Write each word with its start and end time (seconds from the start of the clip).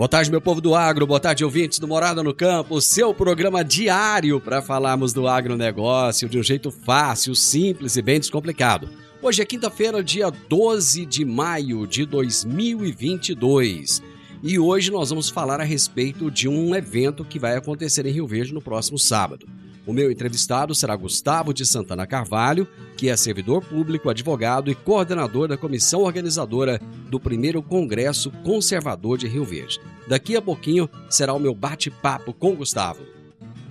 Boa 0.00 0.08
tarde, 0.08 0.30
meu 0.30 0.40
povo 0.40 0.62
do 0.62 0.74
agro, 0.74 1.06
boa 1.06 1.20
tarde, 1.20 1.44
ouvintes 1.44 1.78
do 1.78 1.86
Morada 1.86 2.22
no 2.22 2.32
Campo, 2.32 2.80
seu 2.80 3.12
programa 3.12 3.62
diário 3.62 4.40
para 4.40 4.62
falarmos 4.62 5.12
do 5.12 5.28
agronegócio 5.28 6.26
de 6.26 6.38
um 6.38 6.42
jeito 6.42 6.70
fácil, 6.70 7.34
simples 7.34 7.96
e 7.96 8.00
bem 8.00 8.18
descomplicado. 8.18 8.88
Hoje 9.20 9.42
é 9.42 9.44
quinta-feira, 9.44 10.02
dia 10.02 10.30
12 10.30 11.04
de 11.04 11.22
maio 11.22 11.86
de 11.86 12.06
2022. 12.06 14.02
E 14.42 14.58
hoje 14.58 14.90
nós 14.90 15.10
vamos 15.10 15.28
falar 15.28 15.60
a 15.60 15.64
respeito 15.64 16.30
de 16.30 16.48
um 16.48 16.74
evento 16.74 17.22
que 17.22 17.38
vai 17.38 17.54
acontecer 17.54 18.06
em 18.06 18.10
Rio 18.10 18.26
Verde 18.26 18.54
no 18.54 18.62
próximo 18.62 18.98
sábado. 18.98 19.46
O 19.86 19.92
meu 19.92 20.10
entrevistado 20.10 20.74
será 20.74 20.94
Gustavo 20.94 21.54
de 21.54 21.64
Santana 21.64 22.06
Carvalho, 22.06 22.68
que 22.96 23.08
é 23.08 23.16
servidor 23.16 23.64
público, 23.64 24.10
advogado 24.10 24.70
e 24.70 24.74
coordenador 24.74 25.48
da 25.48 25.56
comissão 25.56 26.02
organizadora 26.02 26.80
do 27.08 27.18
primeiro 27.18 27.62
Congresso 27.62 28.30
Conservador 28.44 29.16
de 29.16 29.26
Rio 29.26 29.44
Verde. 29.44 29.80
Daqui 30.06 30.36
a 30.36 30.42
pouquinho 30.42 30.88
será 31.08 31.32
o 31.32 31.38
meu 31.38 31.54
bate-papo 31.54 32.32
com 32.34 32.54
Gustavo. 32.54 33.00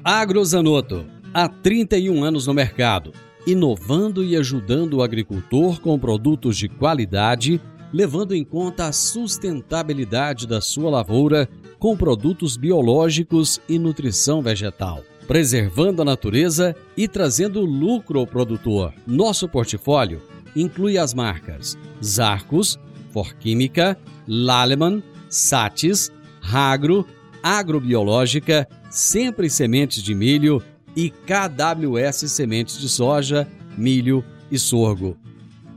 Agrozanoto, 0.04 1.06
há 1.32 1.48
31 1.48 2.24
anos 2.24 2.48
no 2.48 2.54
mercado, 2.56 3.14
inovando 3.46 4.24
e 4.24 4.36
ajudando 4.36 4.96
o 4.96 5.04
agricultor 5.04 5.80
com 5.80 5.98
produtos 6.00 6.58
de 6.58 6.68
qualidade, 6.68 7.62
levando 7.94 8.34
em 8.34 8.44
conta 8.44 8.88
a 8.88 8.92
sustentabilidade 8.92 10.48
da 10.48 10.60
sua 10.60 10.90
lavoura 10.90 11.48
com 11.78 11.96
produtos 11.96 12.58
biológicos 12.58 13.62
e 13.70 13.78
nutrição 13.78 14.42
vegetal 14.42 15.04
preservando 15.30 16.02
a 16.02 16.06
natureza 16.06 16.76
e 16.98 17.08
trazendo 17.08 17.64
lucro 17.64 18.20
ao 18.20 18.26
produtor. 18.26 18.92
Nosso 19.06 19.48
portfólio 19.48 20.24
inclui 20.56 20.98
as 20.98 21.14
marcas 21.14 21.78
Zarcos, 22.04 22.80
Forquímica, 23.12 23.96
Laleman, 24.28 25.04
Satis, 25.30 26.12
Ragro, 26.42 27.06
Agrobiológica, 27.44 28.68
Sempre 28.90 29.52
Sementes 29.52 30.02
de 30.02 30.16
Milho 30.16 30.64
e 30.96 31.12
KWS 31.12 32.32
Sementes 32.32 32.80
de 32.80 32.90
Soja, 32.90 33.48
Milho 33.78 34.26
e 34.50 34.58
Sorgo. 34.58 35.16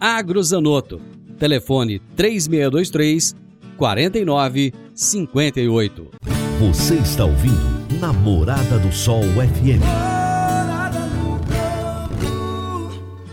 Agrozanoto. 0.00 0.98
Telefone 1.38 1.98
3623 2.16 3.36
4958. 3.76 6.10
Você 6.58 6.94
está 6.94 7.26
ouvindo 7.26 7.71
Namorada 8.00 8.78
do 8.78 8.92
Sol 8.92 9.22
FM. 9.22 9.82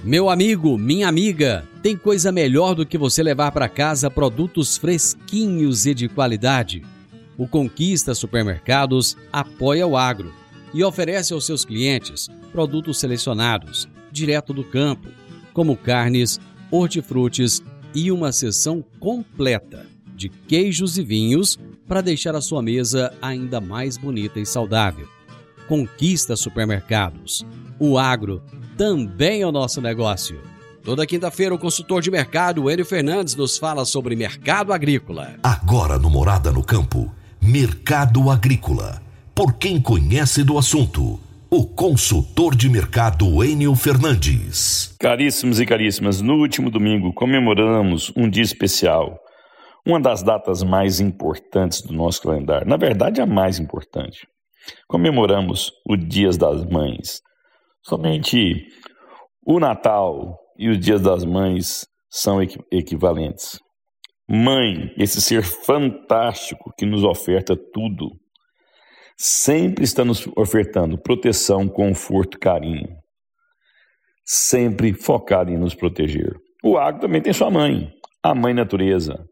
Meu 0.03 0.30
amigo, 0.30 0.78
minha 0.78 1.08
amiga, 1.08 1.68
tem 1.81 1.96
coisa 1.96 2.31
melhor 2.31 2.74
do 2.75 2.86
que 2.86 2.98
você 2.98 3.24
levar 3.24 3.52
para 3.52 3.69
casa 3.69 4.09
produtos 4.09 4.78
fresquinhos 4.78 5.86
e 5.86 5.94
de 5.94 6.09
qualidade. 6.09 6.84
O 7.38 7.48
Conquista 7.48 8.14
Supermercados 8.14 9.16
apoia 9.31 9.88
o 9.88 9.96
agro 9.96 10.34
e 10.74 10.84
oferece 10.84 11.34
aos 11.34 11.46
seus 11.46 11.64
clientes 11.64 12.28
produtos 12.52 13.00
selecionados, 13.00 13.88
direto 14.12 14.53
do 14.53 14.64
campo, 14.64 15.09
como 15.53 15.78
carnes, 15.78 16.40
hortifrutis 16.72 17.64
e 17.94 18.12
uma 18.12 18.31
seção 18.31 18.84
completa 19.00 19.86
de 20.19 20.28
queijos 20.28 20.97
e 20.97 21.03
vinhos 21.03 21.57
para 21.88 22.02
deixar 22.02 22.35
a 22.35 22.41
sua 22.41 22.62
mesa 22.62 23.13
ainda 23.22 23.62
mais 23.62 23.96
bonita 23.96 24.38
e 24.38 24.46
saudável. 24.46 25.07
Conquista 25.66 26.35
supermercados. 26.35 27.46
O 27.80 27.97
agro 27.97 28.44
também 28.78 29.41
é 29.41 29.47
o 29.47 29.52
nosso 29.52 29.80
negócio. 29.80 30.41
Toda 30.84 31.07
quinta-feira, 31.07 31.56
o 31.56 31.59
consultor 31.59 32.02
de 32.02 32.12
mercado, 32.12 32.69
Enio 32.69 32.85
Fernandes, 32.85 33.35
nos 33.35 33.57
fala 33.57 33.85
sobre 33.85 34.16
mercado 34.16 34.74
agrícola. 34.74 35.35
Agora 35.41 35.97
no 35.97 36.09
Morada 36.09 36.51
no 36.51 36.63
Campo, 36.63 37.13
Mercado 37.41 38.30
Agrícola. 38.30 39.01
Por 39.34 39.53
quem 39.53 39.80
conhece 39.80 40.44
do 40.44 40.57
assunto, 40.57 41.18
o 41.50 41.66
consultor 41.66 42.56
de 42.56 42.68
mercado 42.68 43.41
Enio 43.44 43.74
Fernandes. 43.75 44.96
Caríssimos 45.00 45.62
e 45.62 45.66
caríssimas, 45.66 46.22
no 46.22 46.34
último 46.36 46.69
domingo 46.69 47.13
comemoramos 47.13 48.12
um 48.18 48.30
dia 48.30 48.44
especial 48.44 49.18
uma 49.89 50.00
das 50.00 50.22
datas 50.22 50.61
mais 50.61 51.00
importantes 51.00 51.81
do 51.81 51.94
nosso 51.94 52.22
calendário, 52.22 52.67
na 52.67 52.77
verdade, 52.77 53.22
a 53.22 53.25
mais 53.25 53.57
importante. 53.57 54.27
Comemoramos 54.88 55.72
o 55.88 55.97
Dias 55.97 56.38
das 56.38 56.63
Mães. 56.66 57.22
Somente 57.81 58.67
o 59.44 59.59
Natal 59.59 60.38
e 60.57 60.69
os 60.69 60.79
Dias 60.79 61.01
das 61.01 61.25
Mães 61.25 61.88
são 62.07 62.39
equivalentes. 62.72 63.59
Mãe, 64.29 64.94
esse 64.95 65.19
ser 65.19 65.41
fantástico 65.44 66.71
que 66.77 66.85
nos 66.85 67.03
oferta 67.03 67.56
tudo, 67.56 68.11
sempre 69.17 69.83
está 69.83 70.06
nos 70.06 70.27
ofertando 70.38 71.01
proteção, 71.01 71.67
conforto, 71.67 72.38
carinho. 72.38 72.95
Sempre 74.23 74.94
focado 74.94 75.50
em 75.50 75.57
nos 75.57 75.73
proteger. 75.73 76.31
O 76.63 76.77
agro 76.77 77.01
também 77.01 77.23
tem 77.23 77.33
sua 77.33 77.50
mãe, 77.50 77.91
a 78.21 78.35
mãe 78.35 78.53
natureza, 78.53 79.25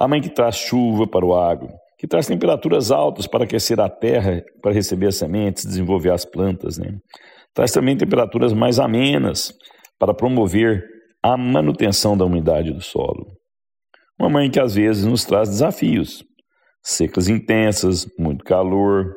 a 0.00 0.08
mãe 0.08 0.22
que 0.22 0.30
traz 0.30 0.56
chuva 0.56 1.06
para 1.06 1.26
o 1.26 1.34
agro, 1.34 1.68
que 1.98 2.06
traz 2.06 2.26
temperaturas 2.26 2.90
altas 2.90 3.26
para 3.26 3.44
aquecer 3.44 3.78
a 3.78 3.90
terra, 3.90 4.42
para 4.62 4.72
receber 4.72 5.08
as 5.08 5.16
sementes, 5.16 5.66
desenvolver 5.66 6.10
as 6.10 6.24
plantas. 6.24 6.78
Né? 6.78 6.96
Traz 7.52 7.70
também 7.70 7.98
temperaturas 7.98 8.54
mais 8.54 8.78
amenas 8.78 9.52
para 9.98 10.14
promover 10.14 10.82
a 11.22 11.36
manutenção 11.36 12.16
da 12.16 12.24
umidade 12.24 12.72
do 12.72 12.80
solo. 12.80 13.26
Uma 14.18 14.30
mãe 14.30 14.50
que 14.50 14.58
às 14.58 14.74
vezes 14.74 15.04
nos 15.04 15.26
traz 15.26 15.50
desafios, 15.50 16.24
secas 16.82 17.28
intensas, 17.28 18.06
muito 18.18 18.42
calor, 18.42 19.14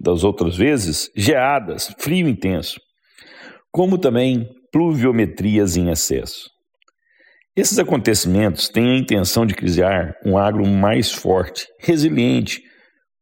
das 0.00 0.24
outras 0.24 0.56
vezes 0.56 1.10
geadas, 1.14 1.94
frio 1.98 2.26
intenso, 2.26 2.80
como 3.70 3.98
também 3.98 4.48
pluviometrias 4.72 5.76
em 5.76 5.90
excesso. 5.90 6.50
Esses 7.54 7.78
acontecimentos 7.78 8.70
têm 8.70 8.92
a 8.92 8.98
intenção 8.98 9.44
de 9.44 9.54
criar 9.54 10.16
um 10.24 10.38
agro 10.38 10.66
mais 10.66 11.12
forte, 11.12 11.66
resiliente, 11.78 12.62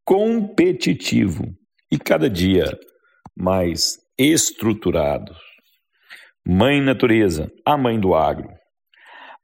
competitivo 0.05 1.53
e 1.91 1.99
cada 1.99 2.31
dia 2.31 2.65
mais 3.37 3.97
estruturado. 4.17 5.35
Mãe 6.47 6.81
Natureza, 6.81 7.51
a 7.67 7.77
mãe 7.77 7.99
do 7.99 8.15
agro. 8.15 8.49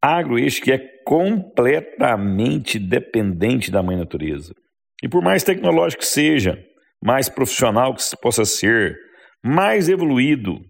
Agro 0.00 0.38
este 0.38 0.61
que 0.61 0.71
é 0.71 0.79
completamente 1.05 2.79
dependente 2.79 3.73
da 3.73 3.82
mãe 3.82 3.97
natureza. 3.97 4.55
E 5.03 5.09
por 5.09 5.21
mais 5.21 5.43
tecnológico 5.43 6.03
que 6.03 6.09
seja, 6.09 6.56
mais 7.05 7.29
profissional 7.29 7.93
que 7.93 8.05
se 8.05 8.17
possa 8.21 8.44
ser, 8.44 8.97
mais 9.44 9.89
evoluído, 9.89 10.61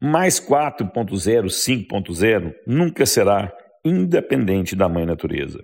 mais 0.00 0.40
4.0, 0.40 1.46
5.0 1.46 2.54
nunca 2.66 3.04
será 3.04 3.52
independente 3.84 4.76
da 4.76 4.88
mãe 4.88 5.04
natureza. 5.04 5.62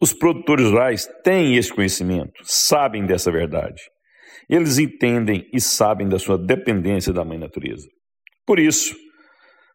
Os 0.00 0.12
produtores 0.12 0.66
rurais 0.66 1.08
têm 1.22 1.56
esse 1.56 1.72
conhecimento, 1.72 2.32
sabem 2.42 3.06
dessa 3.06 3.30
verdade. 3.30 3.82
Eles 4.48 4.78
entendem 4.78 5.48
e 5.52 5.60
sabem 5.60 6.08
da 6.08 6.18
sua 6.18 6.36
dependência 6.36 7.12
da 7.12 7.24
mãe 7.24 7.38
natureza. 7.38 7.88
Por 8.46 8.58
isso, 8.58 8.94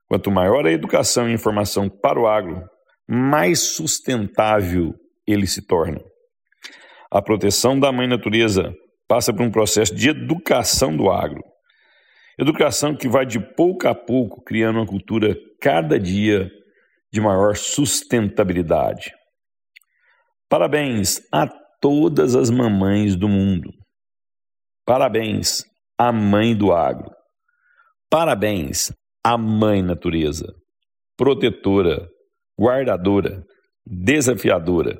quanto 0.08 0.30
maior 0.30 0.66
a 0.66 0.72
educação 0.72 1.28
e 1.28 1.34
informação 1.34 1.90
para 1.90 2.20
o 2.20 2.28
agro, 2.28 2.64
mais 3.08 3.60
sustentável 3.60 4.94
ele 5.26 5.48
se 5.48 5.66
torna. 5.66 6.00
A 7.12 7.22
proteção 7.22 7.80
da 7.80 7.92
mãe 7.92 8.08
natureza 8.08 8.72
passa 9.08 9.34
por 9.34 9.42
um 9.42 9.50
processo 9.50 9.96
de 9.96 10.10
educação 10.10 10.96
do 10.96 11.10
agro. 11.10 11.42
Educação 12.40 12.96
que 12.96 13.10
vai 13.10 13.26
de 13.26 13.38
pouco 13.38 13.86
a 13.86 13.94
pouco 13.94 14.42
criando 14.42 14.78
uma 14.78 14.86
cultura 14.86 15.36
cada 15.60 16.00
dia 16.00 16.50
de 17.12 17.20
maior 17.20 17.58
sustentabilidade. 17.58 19.14
Parabéns 20.48 21.22
a 21.34 21.46
todas 21.82 22.38
as 22.38 22.50
mamães 22.50 23.18
do 23.18 23.28
mundo. 23.28 23.74
Parabéns 24.86 25.66
à 25.98 26.14
mãe 26.14 26.56
do 26.56 26.72
agro. 26.72 27.12
Parabéns 28.10 28.90
à 29.22 29.38
mãe 29.38 29.82
natureza, 29.84 30.56
protetora, 31.18 32.10
guardadora, 32.58 33.46
desafiadora, 33.86 34.98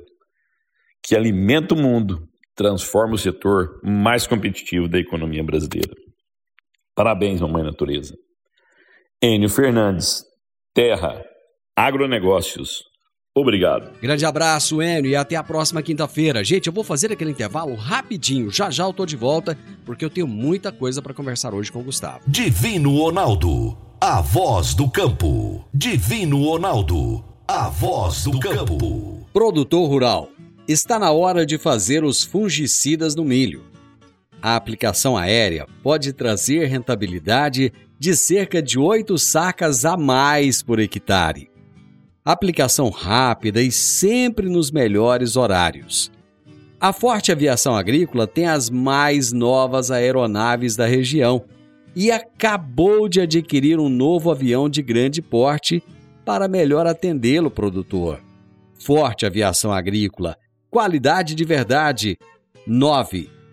que 1.02 1.16
alimenta 1.16 1.74
o 1.74 1.78
mundo, 1.78 2.28
transforma 2.54 3.14
o 3.14 3.18
setor 3.18 3.80
mais 3.82 4.26
competitivo 4.26 4.86
da 4.86 4.98
economia 4.98 5.42
brasileira. 5.42 6.09
Parabéns, 7.00 7.40
mamãe 7.40 7.62
natureza. 7.62 8.14
Enio 9.22 9.48
Fernandes, 9.48 10.22
Terra, 10.74 11.24
Agronegócios. 11.74 12.84
Obrigado. 13.34 13.98
Grande 14.02 14.26
abraço, 14.26 14.82
Enio, 14.82 15.10
e 15.10 15.16
até 15.16 15.34
a 15.34 15.42
próxima 15.42 15.80
quinta-feira. 15.80 16.44
Gente, 16.44 16.66
eu 16.66 16.72
vou 16.74 16.84
fazer 16.84 17.10
aquele 17.10 17.30
intervalo 17.30 17.74
rapidinho. 17.74 18.50
Já 18.50 18.68
já 18.68 18.84
eu 18.84 18.92
tô 18.92 19.06
de 19.06 19.16
volta, 19.16 19.56
porque 19.86 20.04
eu 20.04 20.10
tenho 20.10 20.26
muita 20.26 20.70
coisa 20.70 21.00
para 21.00 21.14
conversar 21.14 21.54
hoje 21.54 21.72
com 21.72 21.80
o 21.80 21.84
Gustavo. 21.84 22.20
Divino 22.26 22.94
Ronaldo, 22.98 23.78
a 23.98 24.20
voz 24.20 24.74
do 24.74 24.86
campo. 24.90 25.66
Divino 25.72 26.44
Ronaldo, 26.44 27.24
a 27.48 27.70
voz 27.70 28.24
do 28.24 28.38
campo. 28.38 29.26
Produtor 29.32 29.88
rural, 29.88 30.28
está 30.68 30.98
na 30.98 31.10
hora 31.12 31.46
de 31.46 31.56
fazer 31.56 32.04
os 32.04 32.22
fungicidas 32.22 33.14
no 33.16 33.24
milho. 33.24 33.69
A 34.42 34.56
aplicação 34.56 35.16
aérea 35.16 35.66
pode 35.82 36.12
trazer 36.12 36.66
rentabilidade 36.66 37.72
de 37.98 38.16
cerca 38.16 38.62
de 38.62 38.78
8 38.78 39.18
sacas 39.18 39.84
a 39.84 39.96
mais 39.96 40.62
por 40.62 40.78
hectare 40.78 41.50
aplicação 42.24 42.90
rápida 42.90 43.62
e 43.62 43.72
sempre 43.72 44.48
nos 44.48 44.70
melhores 44.70 45.36
horários. 45.36 46.10
A 46.80 46.92
Forte 46.92 47.32
Aviação 47.32 47.74
Agrícola 47.74 48.26
tem 48.26 48.46
as 48.46 48.70
mais 48.70 49.32
novas 49.32 49.90
aeronaves 49.90 50.76
da 50.76 50.86
região 50.86 51.44
e 51.94 52.10
acabou 52.10 53.08
de 53.08 53.20
adquirir 53.20 53.78
um 53.78 53.88
novo 53.88 54.30
avião 54.30 54.68
de 54.68 54.80
grande 54.80 55.20
porte 55.20 55.82
para 56.24 56.48
melhor 56.48 56.86
atendê-lo, 56.86 57.50
produtor. 57.50 58.20
Forte 58.78 59.26
Aviação 59.26 59.72
Agrícola, 59.72 60.36
qualidade 60.70 61.34
de 61.34 61.44
verdade. 61.44 62.16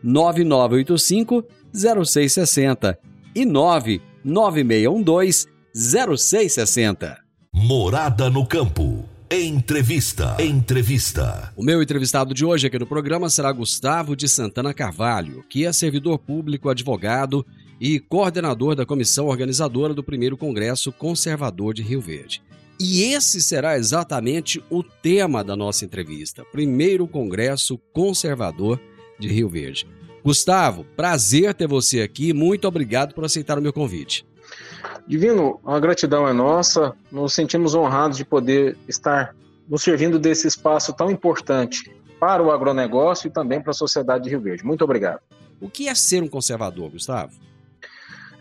99985 0.04 1.44
0660 1.74 3.00
e 3.36 3.46
99612 3.46 5.48
0660. 5.74 7.18
Morada 7.54 8.30
no 8.30 8.48
Campo. 8.48 9.06
Entrevista. 9.30 10.38
Entrevista. 10.40 11.52
O 11.56 11.64
meu 11.64 11.82
entrevistado 11.82 12.34
de 12.34 12.46
hoje 12.46 12.66
aqui 12.66 12.80
no 12.80 12.88
programa 12.88 13.30
será 13.30 13.52
Gustavo 13.52 14.16
de 14.16 14.28
Santana 14.28 14.74
Carvalho, 14.74 15.44
que 15.50 15.66
é 15.66 15.74
servidor 15.74 16.18
público, 16.18 16.70
advogado 16.70 17.46
e 17.80 18.00
coordenador 18.00 18.74
da 18.74 18.86
comissão 18.86 19.28
organizadora 19.28 19.94
do 19.94 20.04
primeiro 20.04 20.38
Congresso 20.38 20.92
Conservador 20.92 21.74
de 21.74 21.84
Rio 21.84 22.00
Verde. 22.00 22.42
E 22.80 23.14
esse 23.14 23.42
será 23.42 23.78
exatamente 23.78 24.64
o 24.70 24.82
tema 24.82 25.44
da 25.44 25.56
nossa 25.56 25.84
entrevista: 25.84 26.46
Primeiro 26.52 27.08
Congresso 27.08 27.78
Conservador 27.92 28.78
de 28.78 28.97
Rio 29.20 29.50
Verde. 29.50 29.88
Gustavo, 30.24 30.86
prazer 30.96 31.54
ter 31.54 31.68
você 31.68 32.02
aqui. 32.02 32.34
Muito 32.34 32.68
obrigado 32.68 33.14
por 33.14 33.24
aceitar 33.24 33.58
o 33.58 33.62
meu 33.62 33.72
convite. 33.72 34.26
Divino, 35.08 35.60
a 35.66 35.80
gratidão 35.80 36.28
é 36.28 36.34
nossa, 36.34 36.94
nos 37.12 37.34
sentimos 37.34 37.74
honrados 37.74 38.18
de 38.18 38.26
poder 38.26 38.78
estar 38.88 39.34
nos 39.68 39.82
servindo 39.82 40.20
desse 40.20 40.48
espaço 40.48 40.94
tão 40.94 41.10
importante 41.10 41.90
para 42.20 42.44
o 42.44 42.52
agronegócio 42.52 43.28
e 43.28 43.32
também 43.32 43.62
para 43.62 43.72
a 43.72 43.74
sociedade 43.74 44.26
de 44.26 44.30
Rio 44.30 44.42
Verde. 44.42 44.66
Muito 44.66 44.84
obrigado. 44.84 45.22
O 45.62 45.70
que 45.70 45.88
é 45.88 45.96
ser 45.96 46.22
um 46.22 46.28
conservador, 46.28 46.92
Gustavo? 46.92 47.34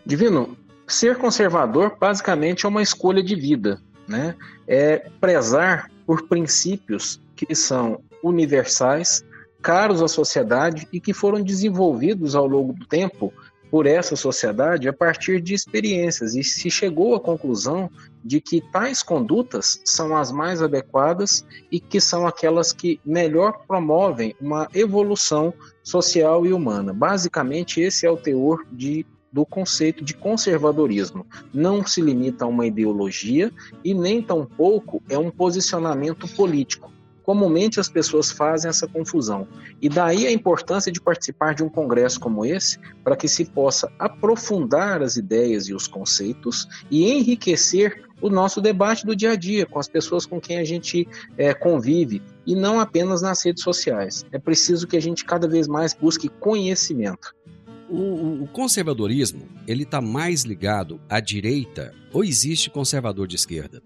Divino, 0.05 0.57
ser 0.85 1.17
conservador 1.17 1.97
basicamente 1.99 2.65
é 2.65 2.69
uma 2.69 2.81
escolha 2.81 3.23
de 3.23 3.35
vida, 3.35 3.81
né? 4.07 4.35
É 4.67 5.09
prezar 5.19 5.91
por 6.05 6.27
princípios 6.27 7.21
que 7.35 7.53
são 7.53 8.01
universais, 8.23 9.23
caros 9.67 10.01
à 10.01 10.07
sociedade 10.07 10.87
e 10.93 10.99
que 11.01 11.11
foram 11.11 11.43
desenvolvidos 11.43 12.35
ao 12.35 12.47
longo 12.47 12.71
do 12.71 12.85
tempo 12.85 13.33
por 13.69 13.85
essa 13.85 14.15
sociedade 14.15 14.87
a 14.87 14.93
partir 14.93 15.41
de 15.41 15.53
experiências 15.53 16.35
e 16.35 16.41
se 16.41 16.71
chegou 16.71 17.13
à 17.13 17.19
conclusão 17.19 17.91
de 18.23 18.39
que 18.39 18.61
tais 18.71 19.03
condutas 19.03 19.81
são 19.83 20.15
as 20.15 20.31
mais 20.31 20.61
adequadas 20.61 21.45
e 21.69 21.81
que 21.81 21.99
são 21.99 22.25
aquelas 22.25 22.71
que 22.71 23.01
melhor 23.05 23.59
promovem 23.67 24.33
uma 24.39 24.69
evolução 24.73 25.53
social 25.83 26.45
e 26.45 26.53
humana. 26.53 26.93
Basicamente, 26.93 27.81
esse 27.81 28.05
é 28.05 28.09
o 28.09 28.15
teor 28.15 28.65
de 28.71 29.05
do 29.33 29.45
conceito 29.45 30.01
de 30.01 30.13
conservadorismo. 30.13 31.27
Não 31.53 31.85
se 31.85 31.99
limita 31.99 32.45
a 32.45 32.47
uma 32.47 32.65
ideologia 32.65 33.51
e 33.83 33.93
nem 33.93 34.21
tampouco 34.21 35.03
é 35.09 35.17
um 35.17 35.29
posicionamento 35.29 36.25
político 36.29 36.89
comumente 37.27 37.77
as 37.77 37.89
pessoas 37.89 38.31
fazem 38.31 38.69
essa 38.69 38.87
confusão. 38.87 39.45
E 39.81 39.89
daí 39.89 40.25
a 40.25 40.31
importância 40.31 40.89
de 40.89 41.01
participar 41.01 41.53
de 41.53 41.61
um 41.61 41.67
congresso 41.67 42.21
como 42.21 42.45
esse, 42.45 42.79
para 43.03 43.17
que 43.17 43.27
se 43.27 43.43
possa 43.43 43.91
aprofundar 43.99 45.03
as 45.03 45.17
ideias 45.17 45.67
e 45.67 45.73
os 45.73 45.87
conceitos 45.87 46.65
e 46.89 47.11
enriquecer 47.11 48.05
o 48.21 48.29
nosso 48.29 48.61
debate 48.61 49.05
do 49.05 49.13
dia 49.13 49.31
a 49.31 49.35
dia 49.35 49.65
com 49.65 49.77
as 49.77 49.89
pessoas 49.89 50.25
com 50.25 50.39
quem 50.39 50.57
a 50.57 50.63
gente 50.63 51.05
é, 51.37 51.53
convive 51.53 52.23
e 52.45 52.55
não 52.55 52.79
apenas 52.79 53.21
nas 53.21 53.43
redes 53.43 53.61
sociais. 53.61 54.25
É 54.31 54.39
preciso 54.39 54.87
que 54.87 54.95
a 54.95 55.01
gente 55.01 55.25
cada 55.25 55.49
vez 55.49 55.67
mais 55.67 55.93
busque 55.93 56.29
conhecimento. 56.29 57.35
O, 57.89 58.43
o 58.43 58.47
conservadorismo 58.47 59.47
ele 59.65 59.83
está 59.83 60.01
mais 60.01 60.43
ligado 60.43 60.99
à 61.09 61.19
direita 61.19 61.93
ou 62.11 62.23
existe 62.23 62.69
conservador 62.69 63.27
de 63.27 63.35
esquerda? 63.35 63.81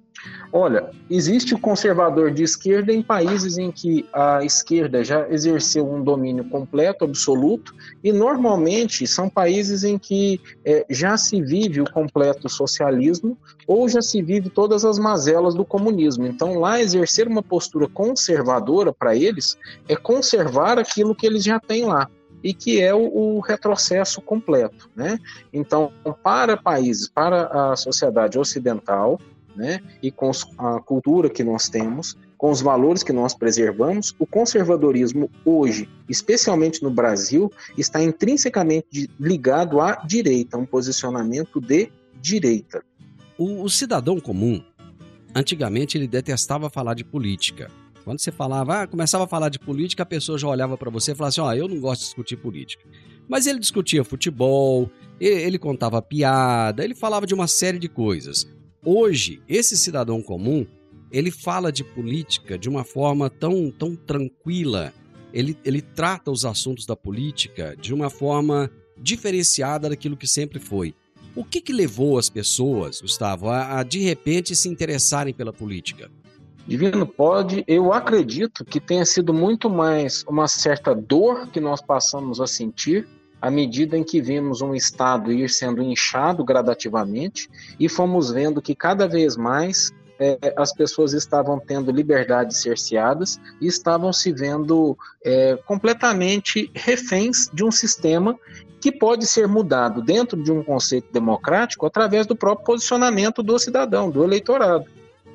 Olha, 0.54 0.92
existe 1.10 1.54
o 1.54 1.60
conservador 1.60 2.32
de 2.32 2.44
esquerda 2.44 2.94
em 2.94 3.02
países 3.02 3.58
em 3.58 3.72
que 3.72 4.06
a 4.14 4.44
esquerda 4.44 5.04
já 5.04 5.28
exerceu 5.30 5.90
um 5.90 6.04
domínio 6.04 6.44
completo, 6.46 7.06
absoluto, 7.06 7.74
e 8.04 8.12
normalmente 8.12 9.08
são 9.08 9.30
países 9.30 9.84
em 9.84 9.98
que 9.98 10.40
é, 10.66 10.86
já 10.90 11.18
se 11.18 11.42
vive 11.42 11.82
o 11.82 11.92
completo 11.92 12.50
socialismo 12.50 13.38
ou 13.66 13.88
já 13.88 14.02
se 14.02 14.22
vive 14.22 14.50
todas 14.50 14.86
as 14.86 15.00
mazelas 15.00 15.56
do 15.56 15.66
comunismo. 15.66 16.26
Então, 16.26 16.60
lá 16.60 16.82
exercer 16.82 17.28
uma 17.28 17.42
postura 17.42 17.88
conservadora 17.88 18.94
para 18.94 19.16
eles 19.16 19.58
é 19.88 19.96
conservar 19.96 20.78
aquilo 20.78 21.16
que 21.16 21.26
eles 21.26 21.44
já 21.44 21.60
têm 21.60 21.86
lá 21.86 22.10
e 22.44 22.54
que 22.54 22.82
é 22.82 22.94
o, 22.94 23.06
o, 23.06 23.40
retrocesso 23.40 24.22
completo. 24.22 24.90
Né? 24.96 25.20
Então, 25.54 25.92
para 26.24 26.58
países, 26.58 27.08
para 27.08 27.72
a 27.72 27.76
sociedade 27.76 28.38
ocidental, 28.38 29.20
né, 29.56 29.82
e 30.02 30.12
com 30.12 30.32
a 30.58 30.80
cultura 30.80 31.30
que 31.30 31.44
nós 31.44 31.68
temos, 31.70 32.18
com 32.38 32.50
os 32.50 32.62
valores 32.62 33.04
que 33.04 33.14
nós 33.14 33.34
preservamos, 33.34 34.16
o 34.18 34.26
conservadorismo 34.26 35.30
hoje, 35.46 35.88
especialmente 36.10 36.82
no 36.82 36.90
Brasil, 36.90 37.52
está 37.78 38.02
intrinsecamente 38.02 39.10
ligado 39.20 39.80
à 39.80 39.96
direita, 40.06 40.58
um 40.58 40.66
posicionamento 40.66 41.62
de 41.62 41.92
direita. 42.20 42.84
O, 43.38 43.64
o 43.64 43.70
cidadão 43.70 44.20
comum, 44.20 44.64
antigamente, 45.36 45.98
ele 45.98 46.08
detestava 46.08 46.70
falar 46.70 46.94
de 46.94 47.04
política. 47.04 47.70
Quando 48.04 48.20
você 48.20 48.32
falava, 48.32 48.82
ah, 48.82 48.88
começava 48.88 49.26
a 49.26 49.28
falar 49.28 49.50
de 49.50 49.60
política, 49.60 50.04
a 50.04 50.06
pessoa 50.06 50.38
já 50.38 50.48
olhava 50.48 50.78
para 50.78 50.90
você 50.90 51.12
e 51.12 51.16
falava 51.16 51.30
assim: 51.30 51.42
ó, 51.42 51.50
oh, 51.50 51.54
eu 51.54 51.68
não 51.68 51.80
gosto 51.80 52.02
de 52.02 52.08
discutir 52.08 52.38
política. 52.38 52.84
Mas 53.28 53.48
ele 53.48 53.60
discutia 53.60 54.04
futebol, 54.04 54.90
ele 55.20 55.58
contava 55.58 56.02
piada, 56.02 56.84
ele 56.84 56.96
falava 56.96 57.26
de 57.26 57.34
uma 57.34 57.48
série 57.48 57.80
de 57.80 57.88
coisas. 57.88 58.48
Hoje, 58.84 59.42
esse 59.48 59.78
cidadão 59.78 60.22
comum, 60.22 60.66
ele 61.12 61.30
fala 61.30 61.72
de 61.72 61.84
política 61.84 62.58
de 62.58 62.68
uma 62.68 62.84
forma 62.84 63.30
tão, 63.30 63.70
tão 63.72 63.96
tranquila. 63.96 64.94
Ele, 65.32 65.56
ele 65.64 65.82
trata 65.82 66.32
os 66.32 66.44
assuntos 66.44 66.86
da 66.86 66.96
política 66.96 67.76
de 67.80 67.94
uma 67.94 68.10
forma 68.10 68.70
diferenciada 68.98 69.88
daquilo 69.88 70.18
que 70.18 70.28
sempre 70.28 70.60
foi. 70.60 70.94
O 71.36 71.46
que, 71.46 71.62
que 71.62 71.72
levou 71.72 72.18
as 72.18 72.30
pessoas, 72.30 73.00
Gustavo, 73.00 73.48
a, 73.50 73.80
a 73.80 73.84
de 73.84 74.00
repente 74.00 74.56
se 74.56 74.68
interessarem 74.68 75.34
pela 75.34 75.54
política? 75.54 76.12
Divino 76.68 77.06
pode, 77.06 77.64
eu 77.68 77.92
acredito 77.92 78.64
que 78.64 78.80
tenha 78.80 79.06
sido 79.06 79.34
muito 79.34 79.70
mais 79.70 80.24
uma 80.28 80.48
certa 80.48 80.94
dor 80.94 81.48
que 81.48 81.60
nós 81.60 81.82
passamos 81.82 82.40
a 82.40 82.48
sentir 82.48 83.08
à 83.42 83.50
medida 83.50 83.98
em 83.98 84.04
que 84.04 84.22
vimos 84.22 84.62
um 84.62 84.76
Estado 84.76 85.32
ir 85.32 85.50
sendo 85.50 85.82
inchado 85.82 86.44
gradativamente 86.44 87.50
e 87.80 87.90
fomos 87.90 88.30
vendo 88.30 88.62
que 88.62 88.76
cada 88.76 89.08
vez 89.08 89.36
mais 89.36 89.92
é, 90.20 90.38
as 90.56 90.72
pessoas 90.72 91.14
estavam 91.14 91.60
tendo 91.60 91.92
liberdades 91.92 92.62
cerceadas 92.62 93.40
e 93.60 93.66
estavam 93.66 94.14
se 94.14 94.32
vendo 94.32 94.96
é, 95.26 95.58
completamente 95.66 96.70
reféns 96.76 97.50
de 97.52 97.64
um 97.64 97.72
sistema 97.72 98.38
que 98.80 98.92
pode 98.92 99.26
ser 99.26 99.48
mudado 99.48 100.02
dentro 100.02 100.42
de 100.42 100.52
um 100.52 100.64
conceito 100.64 101.12
democrático 101.12 101.88
através 101.88 102.28
do 102.28 102.36
próprio 102.36 102.66
posicionamento 102.66 103.42
do 103.42 103.58
cidadão, 103.58 104.12
do 104.12 104.24
eleitorado. 104.24 104.86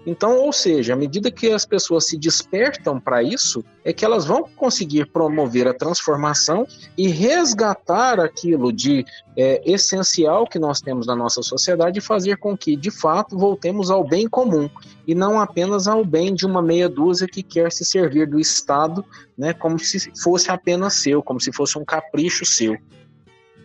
Então, 0.06 0.38
ou 0.38 0.52
seja, 0.52 0.92
à 0.92 0.96
medida 0.96 1.32
que 1.32 1.50
as 1.50 1.66
pessoas 1.66 2.06
se 2.06 2.16
despertam 2.16 3.00
para 3.00 3.24
isso, 3.24 3.64
é 3.84 3.92
que 3.92 4.04
elas 4.04 4.24
vão 4.24 4.44
conseguir 4.54 5.06
promover 5.06 5.66
a 5.66 5.74
transformação 5.74 6.64
e 6.96 7.08
resgatar 7.08 8.20
aquilo 8.20 8.72
de 8.72 9.04
é, 9.36 9.60
essencial 9.68 10.46
que 10.46 10.60
nós 10.60 10.80
temos 10.80 11.08
na 11.08 11.16
nossa 11.16 11.42
sociedade 11.42 11.98
e 11.98 12.02
fazer 12.02 12.36
com 12.36 12.56
que, 12.56 12.76
de 12.76 12.90
fato, 12.90 13.36
voltemos 13.36 13.90
ao 13.90 14.06
bem 14.06 14.28
comum 14.28 14.70
e 15.08 15.14
não 15.14 15.40
apenas 15.40 15.88
ao 15.88 16.04
bem 16.04 16.32
de 16.32 16.46
uma 16.46 16.62
meia 16.62 16.88
dúzia 16.88 17.26
que 17.26 17.42
quer 17.42 17.72
se 17.72 17.84
servir 17.84 18.28
do 18.28 18.38
Estado, 18.38 19.04
né, 19.36 19.52
como 19.52 19.76
se 19.76 20.12
fosse 20.22 20.52
apenas 20.52 20.94
seu, 20.94 21.20
como 21.20 21.40
se 21.40 21.50
fosse 21.50 21.76
um 21.76 21.84
capricho 21.84 22.46
seu. 22.46 22.76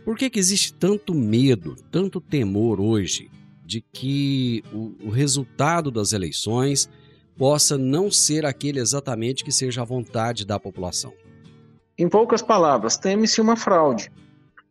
Por 0.03 0.17
que, 0.17 0.27
que 0.27 0.39
existe 0.39 0.73
tanto 0.73 1.13
medo, 1.13 1.75
tanto 1.91 2.19
temor 2.19 2.81
hoje 2.81 3.29
de 3.71 3.79
que 3.79 4.61
o, 4.73 5.07
o 5.07 5.09
resultado 5.09 5.89
das 5.89 6.11
eleições 6.11 6.89
possa 7.37 7.77
não 7.77 8.11
ser 8.11 8.45
aquele 8.45 8.81
exatamente 8.81 9.45
que 9.45 9.51
seja 9.51 9.81
a 9.81 9.85
vontade 9.85 10.45
da 10.45 10.59
população. 10.59 11.13
Em 11.97 12.09
poucas 12.09 12.41
palavras, 12.41 12.97
teme-se 12.97 13.39
uma 13.39 13.55
fraude. 13.55 14.11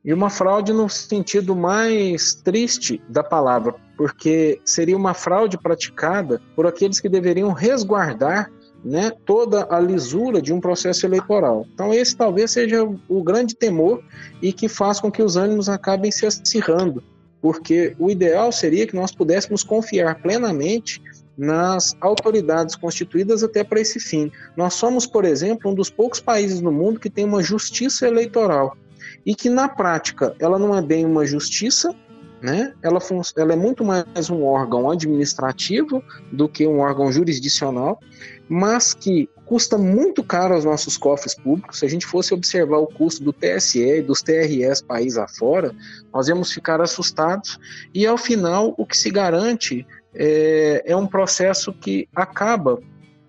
E 0.04 0.12
uma 0.12 0.28
fraude 0.28 0.74
no 0.74 0.86
sentido 0.86 1.56
mais 1.56 2.34
triste 2.34 3.00
da 3.08 3.24
palavra, 3.24 3.74
porque 3.96 4.60
seria 4.66 4.98
uma 4.98 5.14
fraude 5.14 5.56
praticada 5.56 6.38
por 6.54 6.66
aqueles 6.66 7.00
que 7.00 7.08
deveriam 7.08 7.52
resguardar 7.52 8.52
né, 8.84 9.10
toda 9.24 9.66
a 9.74 9.80
lisura 9.80 10.42
de 10.42 10.52
um 10.52 10.60
processo 10.60 11.06
eleitoral. 11.06 11.66
Então, 11.72 11.92
esse 11.94 12.14
talvez 12.14 12.50
seja 12.50 12.86
o 13.08 13.22
grande 13.22 13.54
temor 13.54 14.04
e 14.42 14.52
que 14.52 14.68
faz 14.68 15.00
com 15.00 15.10
que 15.10 15.22
os 15.22 15.38
ânimos 15.38 15.70
acabem 15.70 16.10
se 16.10 16.26
acirrando 16.26 17.02
porque 17.40 17.94
o 17.98 18.10
ideal 18.10 18.52
seria 18.52 18.86
que 18.86 18.94
nós 18.94 19.12
pudéssemos 19.12 19.62
confiar 19.62 20.20
plenamente 20.20 21.02
nas 21.36 21.96
autoridades 22.00 22.76
constituídas 22.76 23.42
até 23.42 23.64
para 23.64 23.80
esse 23.80 23.98
fim. 23.98 24.30
Nós 24.56 24.74
somos, 24.74 25.06
por 25.06 25.24
exemplo, 25.24 25.70
um 25.70 25.74
dos 25.74 25.88
poucos 25.88 26.20
países 26.20 26.60
no 26.60 26.70
mundo 26.70 27.00
que 27.00 27.08
tem 27.08 27.24
uma 27.24 27.42
justiça 27.42 28.06
eleitoral 28.06 28.76
e 29.24 29.34
que 29.34 29.48
na 29.48 29.68
prática 29.68 30.34
ela 30.38 30.58
não 30.58 30.76
é 30.76 30.82
bem 30.82 31.06
uma 31.06 31.24
justiça, 31.24 31.94
né? 32.42 32.74
Ela, 32.82 32.98
ela 33.36 33.52
é 33.52 33.56
muito 33.56 33.84
mais 33.84 34.28
um 34.28 34.44
órgão 34.44 34.90
administrativo 34.90 36.02
do 36.32 36.48
que 36.48 36.66
um 36.66 36.80
órgão 36.80 37.10
jurisdicional, 37.10 37.98
mas 38.48 38.92
que 38.92 39.28
custa 39.50 39.76
muito 39.76 40.22
caro 40.22 40.54
aos 40.54 40.64
nossos 40.64 40.96
cofres 40.96 41.34
públicos. 41.34 41.80
Se 41.80 41.84
a 41.84 41.88
gente 41.88 42.06
fosse 42.06 42.32
observar 42.32 42.78
o 42.78 42.86
custo 42.86 43.24
do 43.24 43.32
TSE 43.32 43.82
e 43.82 44.00
dos 44.00 44.22
TRS 44.22 44.80
país 44.80 45.16
afora, 45.16 45.74
nós 46.14 46.28
íamos 46.28 46.52
ficar 46.52 46.80
assustados. 46.80 47.58
E 47.92 48.06
ao 48.06 48.16
final, 48.16 48.76
o 48.78 48.86
que 48.86 48.96
se 48.96 49.10
garante 49.10 49.84
é, 50.14 50.84
é 50.86 50.96
um 50.96 51.04
processo 51.04 51.72
que 51.72 52.08
acaba 52.14 52.80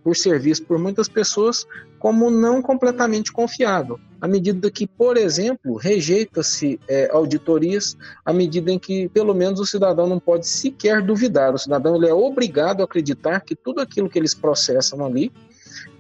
por 0.04 0.16
ser 0.16 0.40
visto 0.40 0.64
por 0.68 0.78
muitas 0.78 1.10
pessoas 1.10 1.66
como 1.98 2.30
não 2.30 2.62
completamente 2.62 3.32
confiável, 3.32 4.00
à 4.20 4.28
medida 4.28 4.70
que, 4.70 4.86
por 4.86 5.18
exemplo, 5.18 5.76
rejeita-se 5.76 6.80
é, 6.88 7.10
auditorias, 7.12 7.98
à 8.24 8.32
medida 8.32 8.72
em 8.72 8.78
que, 8.78 9.10
pelo 9.10 9.34
menos, 9.34 9.60
o 9.60 9.66
cidadão 9.66 10.06
não 10.06 10.20
pode 10.20 10.48
sequer 10.48 11.02
duvidar. 11.02 11.56
O 11.56 11.58
cidadão 11.58 11.96
ele 11.96 12.08
é 12.08 12.14
obrigado 12.14 12.82
a 12.82 12.84
acreditar 12.84 13.40
que 13.40 13.56
tudo 13.56 13.82
aquilo 13.82 14.08
que 14.08 14.20
eles 14.20 14.36
processam 14.36 15.04
ali, 15.04 15.32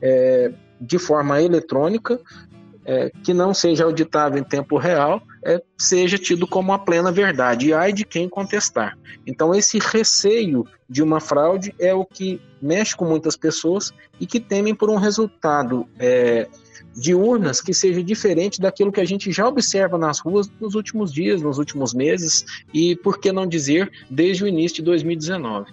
é, 0.01 0.51
de 0.79 0.97
forma 0.97 1.41
eletrônica, 1.41 2.19
é, 2.85 3.11
que 3.23 3.33
não 3.33 3.53
seja 3.53 3.83
auditável 3.83 4.39
em 4.39 4.43
tempo 4.43 4.77
real, 4.77 5.21
é, 5.43 5.61
seja 5.77 6.17
tido 6.17 6.47
como 6.47 6.73
a 6.73 6.79
plena 6.79 7.11
verdade. 7.11 7.67
E 7.67 7.73
ai 7.73 7.93
de 7.93 8.03
quem 8.03 8.27
contestar. 8.27 8.97
Então, 9.25 9.53
esse 9.53 9.79
receio 9.79 10.65
de 10.89 11.03
uma 11.03 11.19
fraude 11.19 11.73
é 11.79 11.93
o 11.93 12.03
que 12.05 12.41
mexe 12.61 12.95
com 12.95 13.05
muitas 13.05 13.35
pessoas 13.35 13.93
e 14.19 14.25
que 14.25 14.39
temem 14.39 14.73
por 14.73 14.89
um 14.89 14.97
resultado 14.97 15.87
é, 15.99 16.47
de 16.95 17.13
urnas 17.13 17.61
que 17.61 17.73
seja 17.73 18.03
diferente 18.03 18.59
daquilo 18.59 18.91
que 18.91 18.99
a 18.99 19.05
gente 19.05 19.31
já 19.31 19.47
observa 19.47 19.97
nas 19.97 20.19
ruas 20.19 20.51
nos 20.59 20.75
últimos 20.75 21.13
dias, 21.13 21.41
nos 21.41 21.57
últimos 21.57 21.93
meses 21.93 22.43
e, 22.73 22.95
por 22.97 23.19
que 23.19 23.31
não 23.31 23.47
dizer, 23.47 23.91
desde 24.09 24.43
o 24.43 24.47
início 24.47 24.77
de 24.77 24.83
2019. 24.83 25.71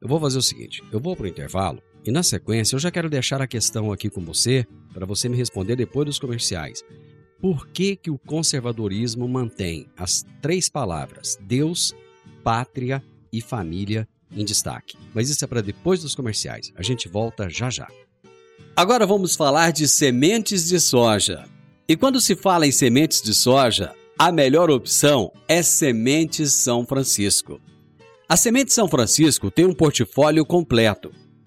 Eu 0.00 0.08
vou 0.08 0.18
fazer 0.18 0.38
o 0.38 0.42
seguinte: 0.42 0.82
eu 0.90 0.98
vou 0.98 1.14
para 1.14 1.24
o 1.24 1.28
intervalo 1.28 1.82
e, 2.04 2.10
na 2.10 2.22
sequência, 2.22 2.74
eu 2.74 2.80
já 2.80 2.90
quero 2.90 3.08
deixar 3.08 3.40
a 3.40 3.46
questão 3.46 3.92
aqui 3.92 4.10
com 4.10 4.24
você 4.24 4.66
para 4.92 5.06
você 5.06 5.28
me 5.28 5.36
responder 5.36 5.76
depois 5.76 6.06
dos 6.06 6.18
comerciais. 6.18 6.82
Por 7.40 7.68
que, 7.68 7.96
que 7.96 8.10
o 8.10 8.18
conservadorismo 8.18 9.26
mantém 9.28 9.86
as 9.96 10.24
três 10.40 10.68
palavras 10.68 11.38
Deus, 11.40 11.94
pátria 12.42 13.02
e 13.32 13.40
família 13.40 14.08
em 14.30 14.44
destaque? 14.44 14.96
Mas 15.14 15.28
isso 15.28 15.44
é 15.44 15.48
para 15.48 15.60
depois 15.62 16.02
dos 16.02 16.14
comerciais. 16.14 16.72
A 16.76 16.82
gente 16.82 17.08
volta 17.08 17.48
já 17.48 17.70
já. 17.70 17.88
Agora 18.74 19.06
vamos 19.06 19.36
falar 19.36 19.70
de 19.70 19.88
sementes 19.88 20.66
de 20.66 20.80
soja. 20.80 21.44
E 21.88 21.96
quando 21.96 22.20
se 22.20 22.34
fala 22.34 22.66
em 22.66 22.72
sementes 22.72 23.20
de 23.22 23.34
soja, 23.34 23.94
a 24.18 24.32
melhor 24.32 24.70
opção 24.70 25.32
é 25.48 25.62
Sementes 25.62 26.52
São 26.52 26.86
Francisco. 26.86 27.60
A 28.28 28.36
Semente 28.36 28.72
São 28.72 28.88
Francisco 28.88 29.50
tem 29.50 29.66
um 29.66 29.74
portfólio 29.74 30.46
completo 30.46 31.12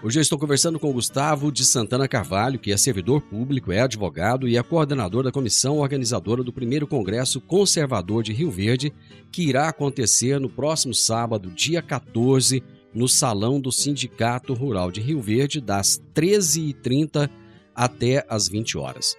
Hoje 0.00 0.20
eu 0.20 0.22
estou 0.22 0.38
conversando 0.38 0.78
com 0.78 0.90
o 0.90 0.92
Gustavo 0.92 1.50
de 1.50 1.64
Santana 1.64 2.06
Carvalho, 2.06 2.58
que 2.60 2.70
é 2.70 2.76
servidor 2.76 3.20
público, 3.20 3.72
é 3.72 3.80
advogado 3.80 4.48
e 4.48 4.56
é 4.56 4.62
coordenador 4.62 5.24
da 5.24 5.32
comissão 5.32 5.78
organizadora 5.78 6.44
do 6.44 6.52
primeiro 6.52 6.86
Congresso 6.86 7.40
Conservador 7.40 8.22
de 8.22 8.32
Rio 8.32 8.48
Verde, 8.48 8.92
que 9.32 9.42
irá 9.42 9.68
acontecer 9.68 10.38
no 10.38 10.48
próximo 10.48 10.94
sábado, 10.94 11.50
dia 11.50 11.82
14, 11.82 12.62
no 12.94 13.08
Salão 13.08 13.60
do 13.60 13.72
Sindicato 13.72 14.54
Rural 14.54 14.92
de 14.92 15.00
Rio 15.00 15.20
Verde, 15.20 15.60
das 15.60 16.00
13h30 16.14 17.28
até 17.74 18.24
as 18.28 18.48
20 18.48 18.78
horas. 18.78 19.16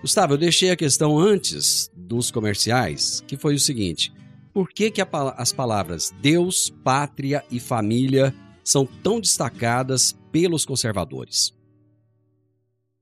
Gustavo, 0.00 0.32
eu 0.32 0.38
deixei 0.38 0.70
a 0.70 0.76
questão 0.76 1.18
antes 1.18 1.90
dos 1.94 2.30
comerciais, 2.30 3.22
que 3.26 3.36
foi 3.36 3.54
o 3.54 3.60
seguinte: 3.60 4.10
por 4.54 4.70
que, 4.70 4.90
que 4.90 5.02
as 5.36 5.52
palavras 5.52 6.14
Deus, 6.22 6.72
pátria 6.82 7.44
e 7.50 7.60
família 7.60 8.34
são 8.64 8.86
tão 8.86 9.20
destacadas 9.20 10.16
pelos 10.32 10.64
conservadores? 10.64 11.54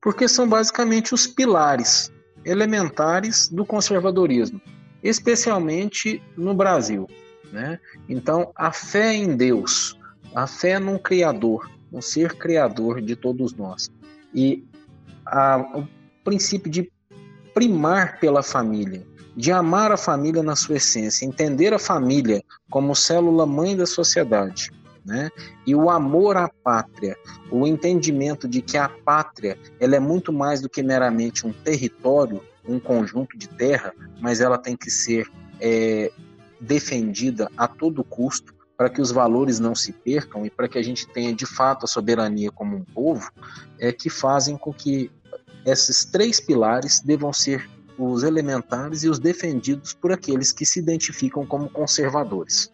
Porque 0.01 0.29
são 0.29 0.49
basicamente 0.49 1.15
os 1.15 1.27
pilares 1.27 2.13
elementares 2.45 3.49
do 3.49 3.65
conservadorismo, 3.65 4.61
especialmente 5.03 6.21
no 6.37 6.55
Brasil. 6.55 7.09
Né? 7.53 7.79
Então, 8.09 8.53
a 8.57 8.73
fé 8.73 9.15
em 9.15 9.37
Deus, 9.37 9.97
a 10.35 10.47
fé 10.47 10.79
num 10.79 10.99
Criador, 10.99 11.71
um 11.93 12.01
ser 12.01 12.37
criador 12.37 13.01
de 13.01 13.15
todos 13.15 13.55
nós, 13.55 13.91
e 14.35 14.65
a, 15.27 15.59
o 15.75 15.87
princípio 16.25 16.71
de 16.71 16.91
primar 17.55 18.19
pela 18.19 18.43
família, 18.43 19.07
de 19.37 19.53
amar 19.53 19.93
a 19.93 19.97
família 19.97 20.43
na 20.43 20.57
sua 20.57 20.77
essência, 20.77 21.25
entender 21.25 21.73
a 21.73 21.79
família 21.79 22.43
como 22.71 22.95
célula 22.95 23.47
mãe 23.47 23.77
da 23.77 23.87
sociedade, 23.87 24.71
né? 25.05 25.31
E 25.67 25.75
o 25.75 25.91
amor 25.91 26.37
à 26.37 26.49
pátria, 26.49 27.17
o 27.51 27.67
entendimento 27.67 28.49
de 28.49 28.63
que 28.63 28.77
a 28.77 28.89
pátria 28.89 29.59
ela 29.81 29.97
é 29.97 30.01
muito 30.01 30.33
mais 30.33 30.61
do 30.61 30.69
que 30.69 30.83
meramente 30.83 31.47
um 31.47 31.53
território, 31.53 32.43
um 32.67 32.79
conjunto 32.79 33.37
de 33.37 33.49
terra, 33.49 33.93
mas 34.21 34.41
ela 34.41 34.59
tem 34.59 34.77
que 34.77 34.91
ser 34.91 35.29
é, 35.61 36.11
defendida 36.61 37.51
a 37.57 37.67
todo 37.67 38.05
custo 38.05 38.55
para 38.77 38.89
que 38.89 39.01
os 39.01 39.13
valores 39.13 39.61
não 39.61 39.75
se 39.75 39.93
percam 39.93 40.47
e 40.47 40.51
para 40.51 40.69
que 40.69 40.79
a 40.79 40.83
gente 40.83 41.07
tenha 41.07 41.33
de 41.35 41.47
fato 41.47 41.85
a 41.85 41.89
soberania 41.89 42.51
como 42.51 42.77
um 42.77 42.85
povo, 42.85 43.31
é 43.79 43.93
que 43.93 44.11
fazem 44.11 44.57
com 44.57 44.73
que 44.73 45.11
esses 45.65 46.05
três 46.05 46.41
pilares 46.41 47.01
devam 47.01 47.33
ser 47.33 47.69
os 47.99 48.23
elementares 48.23 49.05
e 49.05 49.09
os 49.09 49.19
defendidos 49.19 49.93
por 49.93 50.11
aqueles 50.13 50.51
que 50.51 50.67
se 50.67 50.79
identificam 50.81 51.47
como 51.47 51.69
conservadores. 51.69 52.71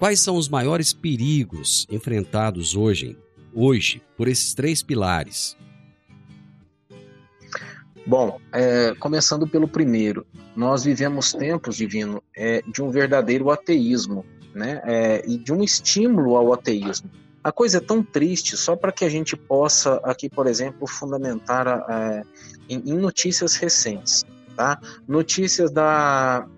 Quais 0.00 0.18
são 0.18 0.36
os 0.36 0.48
maiores 0.48 0.94
perigos 0.94 1.86
enfrentados 1.90 2.74
hoje, 2.74 3.18
hoje 3.52 4.00
por 4.16 4.28
esses 4.28 4.54
três 4.54 4.82
pilares? 4.82 5.54
Bom, 8.06 8.40
é, 8.50 8.94
começando 8.94 9.46
pelo 9.46 9.68
primeiro, 9.68 10.26
nós 10.56 10.84
vivemos 10.84 11.34
tempos, 11.34 11.76
Divino, 11.76 12.22
é, 12.34 12.62
de 12.62 12.82
um 12.82 12.88
verdadeiro 12.88 13.50
ateísmo, 13.50 14.24
né? 14.54 14.80
É, 14.86 15.22
e 15.28 15.36
de 15.36 15.52
um 15.52 15.62
estímulo 15.62 16.34
ao 16.34 16.54
ateísmo. 16.54 17.10
A 17.44 17.52
coisa 17.52 17.76
é 17.76 17.80
tão 17.80 18.02
triste, 18.02 18.56
só 18.56 18.74
para 18.74 18.92
que 18.92 19.04
a 19.04 19.08
gente 19.10 19.36
possa 19.36 20.00
aqui, 20.02 20.30
por 20.30 20.46
exemplo, 20.46 20.86
fundamentar 20.86 21.66
é, 21.68 22.22
em, 22.70 22.78
em 22.86 22.96
notícias 22.96 23.54
recentes, 23.54 24.24
tá? 24.56 24.80
Notícias 25.06 25.70
da 25.70 26.48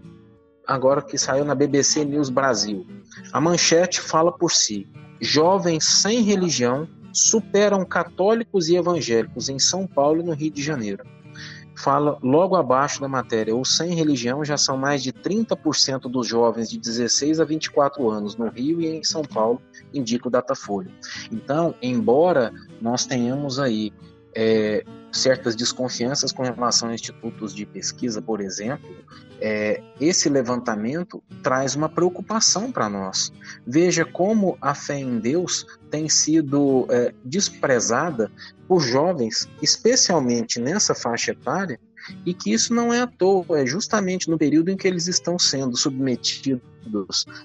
agora 0.67 1.03
que 1.03 1.19
saiu 1.19 1.45
na 1.45 1.55
BBC 1.55 2.05
News 2.05 2.31
Brasil. 2.31 2.87
A 3.33 3.41
manchete 3.41 4.01
fala 4.01 4.33
por 4.33 4.53
si: 4.53 4.89
jovens 5.21 5.85
sem 5.85 6.23
religião 6.23 6.89
superam 7.13 7.85
católicos 7.85 8.69
e 8.69 8.77
evangélicos 8.77 9.49
em 9.49 9.59
São 9.59 9.87
Paulo 9.87 10.21
e 10.21 10.25
no 10.25 10.33
Rio 10.33 10.51
de 10.51 10.63
Janeiro. 10.63 11.05
Fala 11.77 12.19
logo 12.23 12.55
abaixo 12.55 13.01
da 13.01 13.09
matéria: 13.09 13.57
os 13.57 13.77
sem 13.77 13.95
religião 13.95 14.45
já 14.45 14.57
são 14.57 14.77
mais 14.77 15.03
de 15.03 15.13
30% 15.13 16.03
dos 16.03 16.27
jovens 16.27 16.71
de 16.71 16.79
16 16.79 17.41
a 17.41 17.45
24 17.45 18.09
anos 18.11 18.37
no 18.37 18.49
Rio 18.49 18.81
e 18.81 18.87
em 18.87 19.03
São 19.03 19.23
Paulo, 19.23 19.61
indica 19.93 20.29
o 20.29 20.31
Datafolha. 20.31 20.91
Então, 21.31 21.75
embora 21.83 22.53
nós 22.81 23.07
tenhamos 23.07 23.59
aí 23.59 23.93
é, 24.35 24.85
certas 25.13 25.55
desconfianças 25.55 26.33
com 26.33 26.43
relação 26.43 26.89
a 26.89 26.95
institutos 26.95 27.55
de 27.55 27.67
pesquisa, 27.67 28.21
por 28.23 28.41
exemplo, 28.41 28.89
é, 29.41 29.83
esse 30.01 30.29
levantamento 30.29 31.23
traz 31.43 31.75
uma 31.75 31.89
preocupação 31.89 32.73
para 32.73 32.89
nós. 32.89 33.33
Veja 33.67 34.05
como 34.05 34.57
a 34.61 34.75
fé 34.75 34.99
em 34.99 35.19
Deus 35.19 35.67
tem 35.91 36.09
sido 36.09 36.87
é, 36.91 37.13
desprezada 37.25 38.31
por 38.67 38.81
jovens, 38.81 39.49
especialmente 39.61 40.59
nessa 40.59 40.95
faixa 40.95 41.33
etária, 41.33 41.79
e 42.25 42.35
que 42.35 42.53
isso 42.53 42.75
não 42.75 42.93
é 42.93 43.01
à 43.01 43.07
toa, 43.07 43.61
é 43.61 43.67
justamente 43.67 44.31
no 44.31 44.39
período 44.39 44.71
em 44.71 44.77
que 44.77 44.87
eles 44.87 45.07
estão 45.07 45.39
sendo 45.39 45.77
submetidos 45.77 46.61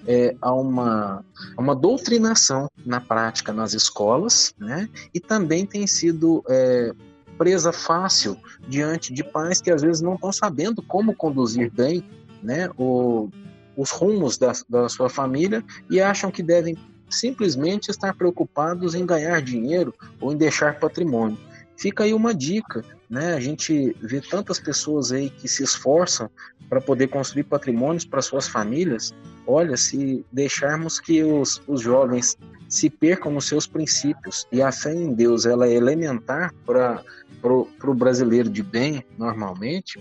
é, 0.08 0.36
a, 0.41 0.54
uma, 0.54 1.24
a 1.56 1.62
uma 1.62 1.76
doutrinação 1.76 2.70
na 2.86 3.00
prática 3.00 3.54
nas 3.54 3.74
escolas, 3.74 4.54
né? 4.58 4.89
e 5.13 5.20
também 5.20 5.65
tem 5.65 5.86
sido 5.86 6.43
é, 6.50 6.91
presa 7.38 7.72
fácil 7.72 8.38
diante 8.67 9.13
de 9.13 9.24
pais 9.24 9.62
que 9.62 9.72
às 9.72 9.82
vezes 9.82 10.02
não 10.02 10.15
estão 10.15 10.32
sabendo 10.32 10.82
como 10.82 11.15
conduzir 11.15 11.72
bem 11.72 12.04
né, 12.41 12.70
o, 12.78 13.30
os 13.76 13.91
rumos 13.91 14.38
da, 14.38 14.54
da 14.67 14.89
sua 14.89 15.10
família 15.10 15.63
e 15.89 16.02
acham 16.02 16.32
que 16.32 16.41
devem 16.41 16.78
simplesmente 17.10 17.89
estar 17.89 18.13
preocupados 18.13 18.96
em 18.96 19.06
ganhar 19.06 19.41
dinheiro 19.41 19.93
ou 20.20 20.34
em 20.34 20.38
deixar 20.38 20.80
patrimônio. 20.80 21.38
Fica 21.78 22.04
aí 22.04 22.13
uma 22.13 22.34
dica, 22.34 22.84
né? 23.10 23.34
A 23.34 23.39
gente 23.39 23.96
vê 24.02 24.22
tantas 24.22 24.60
pessoas 24.60 25.12
aí 25.12 25.30
que 25.30 25.48
se 25.48 25.63
esforçam 25.63 26.30
para 26.70 26.82
poder 26.82 27.08
construir 27.08 27.43
patrimônios 27.43 28.06
para 28.06 28.22
suas 28.22 28.48
famílias. 28.48 29.13
Olha, 29.46 29.78
se 29.78 30.26
deixarmos 30.32 31.00
que 31.00 31.24
os, 31.24 31.62
os 31.67 31.82
jovens 31.82 32.38
se 32.67 32.89
percam 32.89 33.32
nos 33.32 33.48
seus 33.48 33.65
princípios 33.65 34.46
e 34.52 34.62
a 34.62 34.72
fé 34.72 34.93
em 34.93 35.13
Deus 35.13 35.46
ela 35.46 35.67
é 35.67 35.74
elementar 35.74 36.54
para 36.65 37.02
o 37.46 37.93
brasileiro 37.93 38.50
de 38.50 38.62
bem, 38.62 39.06
normalmente, 39.17 40.00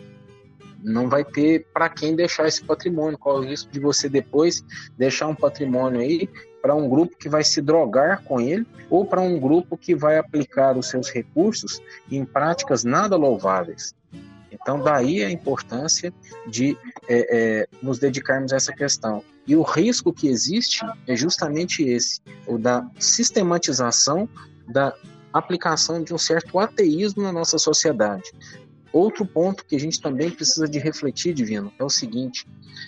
não 0.87 1.09
vai 1.09 1.25
ter 1.25 1.67
para 1.75 1.89
quem 1.89 2.15
deixar 2.15 2.47
esse 2.47 2.65
patrimônio. 2.65 3.19
Qual 3.19 3.37
é 3.37 3.41
o 3.41 3.49
risco 3.49 3.71
de 3.73 3.81
você 3.81 4.09
depois 4.09 4.65
deixar 4.97 5.27
um 5.27 5.35
patrimônio 5.35 6.01
aí 6.01 6.29
para 6.63 6.77
um 6.77 6.89
grupo 6.89 7.17
que 7.17 7.29
vai 7.29 7.43
se 7.43 7.61
drogar 7.61 8.23
com 8.23 8.41
ele 8.41 8.65
ou 8.89 9.05
para 9.05 9.21
um 9.21 9.39
grupo 9.39 9.77
que 9.77 9.97
vai 9.97 10.17
aplicar 10.17 10.79
os 10.79 10.89
seus 10.89 11.11
recursos 11.11 11.83
em 12.11 12.25
práticas 12.25 12.85
nada 12.85 13.17
louváveis? 13.17 13.95
Então, 14.51 14.81
daí 14.81 15.25
a 15.25 15.31
importância 15.31 16.15
de 16.47 16.79
é, 17.09 17.37
é, 17.37 17.69
nos 17.83 17.99
dedicarmos 17.99 18.53
a 18.53 18.57
essa 18.57 18.73
questão. 18.73 19.23
E 19.47 19.57
o 19.57 19.63
risco 19.63 20.13
que 20.13 20.29
existe 20.29 20.85
é 21.07 21.17
justamente 21.17 21.83
esse, 21.83 22.21
o 22.47 22.59
da 22.59 22.89
sistematização 22.99 24.29
da 24.69 24.95
aplicação 25.33 26.03
de 26.03 26.15
um 26.15 26.19
certo 26.19 26.59
ateísmo 26.59 27.23
na 27.23 27.33
nossa 27.33 27.59
sociedade. 27.59 28.33
Outro 28.93 29.27
ponto 29.27 29.65
que 29.65 29.77
a 29.77 29.81
gente 29.81 30.01
também 30.01 30.31
precisa 30.31 30.69
de 30.69 30.79
refletir, 30.79 31.35
Divino, 31.35 31.73
é 31.79 31.85
o 31.85 31.91
seguinte: 31.91 32.47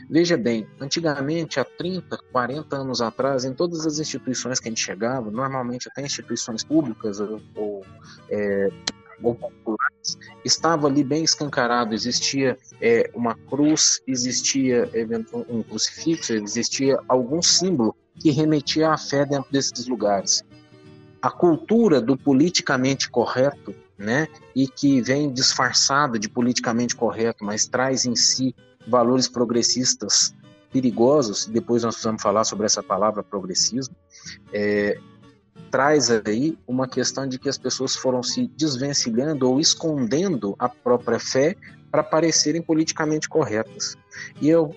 veja 0.09 0.37
bem, 0.37 0.67
antigamente, 0.81 1.61
há 1.61 1.65
30, 1.65 2.17
40 2.33 2.77
anos 2.77 3.03
atrás, 3.03 3.45
em 3.45 3.53
todas 3.53 3.87
as 3.87 3.99
instituições 3.99 4.61
que 4.61 4.69
a 4.69 4.71
gente 4.71 4.83
chegava, 4.83 5.31
normalmente 5.31 5.89
até 5.89 6.03
instituições 6.03 6.65
públicas 6.65 7.21
ou, 7.21 7.85
é, 8.31 8.71
ou 9.23 9.35
populares, 9.35 10.19
estava 10.45 10.87
ali 10.87 11.03
bem 11.03 11.25
escancarado. 11.25 11.95
Existia 11.95 12.57
é, 12.81 13.11
uma 13.15 13.35
cruz, 13.35 14.01
existia 14.07 14.89
um 15.49 15.63
crucifixo, 15.63 16.33
existia 16.33 16.99
algum 17.09 17.43
símbolo 17.43 17.95
que 18.19 18.31
remetia 18.31 18.91
à 18.91 18.99
fé 18.99 19.25
dentro 19.25 19.51
desses 19.51 19.87
lugares. 19.87 20.45
A 21.21 21.31
cultura 21.31 22.01
do 22.01 22.17
politicamente 22.17 23.11
correto, 23.11 23.75
né, 23.99 24.29
e 24.55 24.69
que 24.69 25.01
vem 25.01 25.33
disfarçada 25.33 26.19
de 26.19 26.29
politicamente 26.29 26.95
correto, 26.95 27.45
mas 27.45 27.67
traz 27.67 28.05
em 28.05 28.15
si 28.15 28.55
valores 28.87 29.29
progressistas 29.29 30.35
perigosos. 30.73 31.47
Depois 31.47 31.83
nós 31.83 31.95
precisamos 31.95 32.23
falar 32.23 32.45
sobre 32.45 32.67
essa 32.67 32.83
palavra 32.83 33.23
progressismo. 33.23 33.95
É, 34.53 34.99
traz 35.71 36.11
aí 36.11 36.57
uma 36.67 36.87
questão 36.87 37.27
de 37.27 37.39
que 37.39 37.49
as 37.49 37.59
pessoas 37.59 37.97
foram 37.97 38.23
se 38.23 38.47
desvencilhando 38.57 39.51
ou 39.51 39.59
escondendo 39.61 40.55
a 40.59 40.69
própria 40.69 41.19
fé 41.19 41.57
para 41.91 42.03
parecerem 42.03 42.63
politicamente 42.63 43.29
corretas. 43.29 43.97
E 44.41 44.49
eu, 44.49 44.75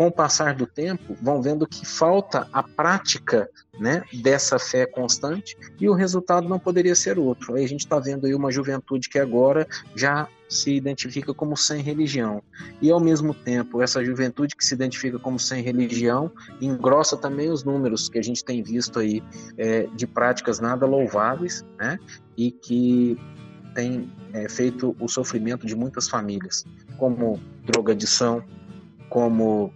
com 0.00 0.06
o 0.06 0.10
passar 0.10 0.54
do 0.54 0.66
tempo, 0.66 1.14
vão 1.20 1.42
vendo 1.42 1.66
que 1.66 1.84
falta 1.84 2.48
a 2.54 2.62
prática 2.62 3.50
né, 3.78 4.02
dessa 4.22 4.58
fé 4.58 4.86
constante 4.86 5.54
e 5.78 5.90
o 5.90 5.92
resultado 5.92 6.48
não 6.48 6.58
poderia 6.58 6.94
ser 6.94 7.18
outro. 7.18 7.54
Aí 7.54 7.64
a 7.64 7.68
gente 7.68 7.80
está 7.80 7.98
vendo 7.98 8.24
aí 8.24 8.34
uma 8.34 8.50
juventude 8.50 9.10
que 9.10 9.18
agora 9.18 9.68
já 9.94 10.26
se 10.48 10.72
identifica 10.72 11.34
como 11.34 11.54
sem 11.54 11.82
religião. 11.82 12.42
E 12.80 12.90
ao 12.90 12.98
mesmo 12.98 13.34
tempo, 13.34 13.82
essa 13.82 14.02
juventude 14.02 14.56
que 14.56 14.64
se 14.64 14.72
identifica 14.72 15.18
como 15.18 15.38
sem 15.38 15.62
religião 15.62 16.32
engrossa 16.62 17.14
também 17.14 17.50
os 17.50 17.62
números 17.62 18.08
que 18.08 18.18
a 18.18 18.22
gente 18.22 18.42
tem 18.42 18.62
visto 18.62 19.00
aí 19.00 19.22
é, 19.58 19.86
de 19.94 20.06
práticas 20.06 20.60
nada 20.60 20.86
louváveis, 20.86 21.62
né? 21.78 21.98
E 22.38 22.50
que 22.50 23.18
tem 23.74 24.10
é, 24.32 24.48
feito 24.48 24.96
o 24.98 25.06
sofrimento 25.08 25.66
de 25.66 25.76
muitas 25.76 26.08
famílias, 26.08 26.64
como 26.96 27.38
drogadição, 27.66 28.42
como 29.10 29.74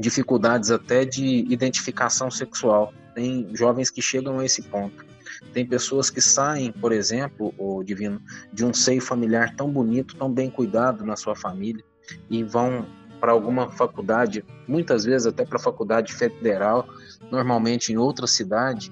dificuldades 0.00 0.70
até 0.70 1.04
de 1.04 1.44
identificação 1.52 2.30
sexual. 2.30 2.92
Tem 3.14 3.48
jovens 3.54 3.90
que 3.90 4.00
chegam 4.00 4.38
a 4.38 4.44
esse 4.44 4.62
ponto. 4.62 5.04
Tem 5.52 5.66
pessoas 5.66 6.10
que 6.10 6.20
saem, 6.20 6.72
por 6.72 6.92
exemplo, 6.92 7.54
o 7.56 7.82
divino, 7.82 8.20
de 8.52 8.64
um 8.64 8.72
seio 8.74 9.00
familiar 9.00 9.54
tão 9.54 9.70
bonito, 9.70 10.16
tão 10.16 10.30
bem 10.30 10.50
cuidado 10.50 11.04
na 11.04 11.16
sua 11.16 11.34
família 11.34 11.82
e 12.28 12.42
vão 12.42 12.86
para 13.20 13.32
alguma 13.32 13.70
faculdade, 13.70 14.44
muitas 14.66 15.04
vezes 15.04 15.26
até 15.26 15.44
para 15.44 15.56
a 15.56 15.60
faculdade 15.60 16.12
federal, 16.14 16.88
normalmente 17.30 17.92
em 17.92 17.96
outra 17.98 18.26
cidade, 18.26 18.90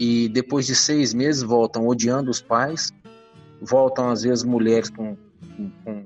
e 0.00 0.28
depois 0.28 0.66
de 0.66 0.74
seis 0.74 1.14
meses 1.14 1.42
voltam 1.42 1.86
odiando 1.86 2.30
os 2.30 2.40
pais 2.40 2.92
voltam 3.60 4.10
às 4.10 4.22
vezes 4.22 4.44
mulheres 4.44 4.90
com, 4.90 5.16
com, 5.56 5.70
com 5.84 5.97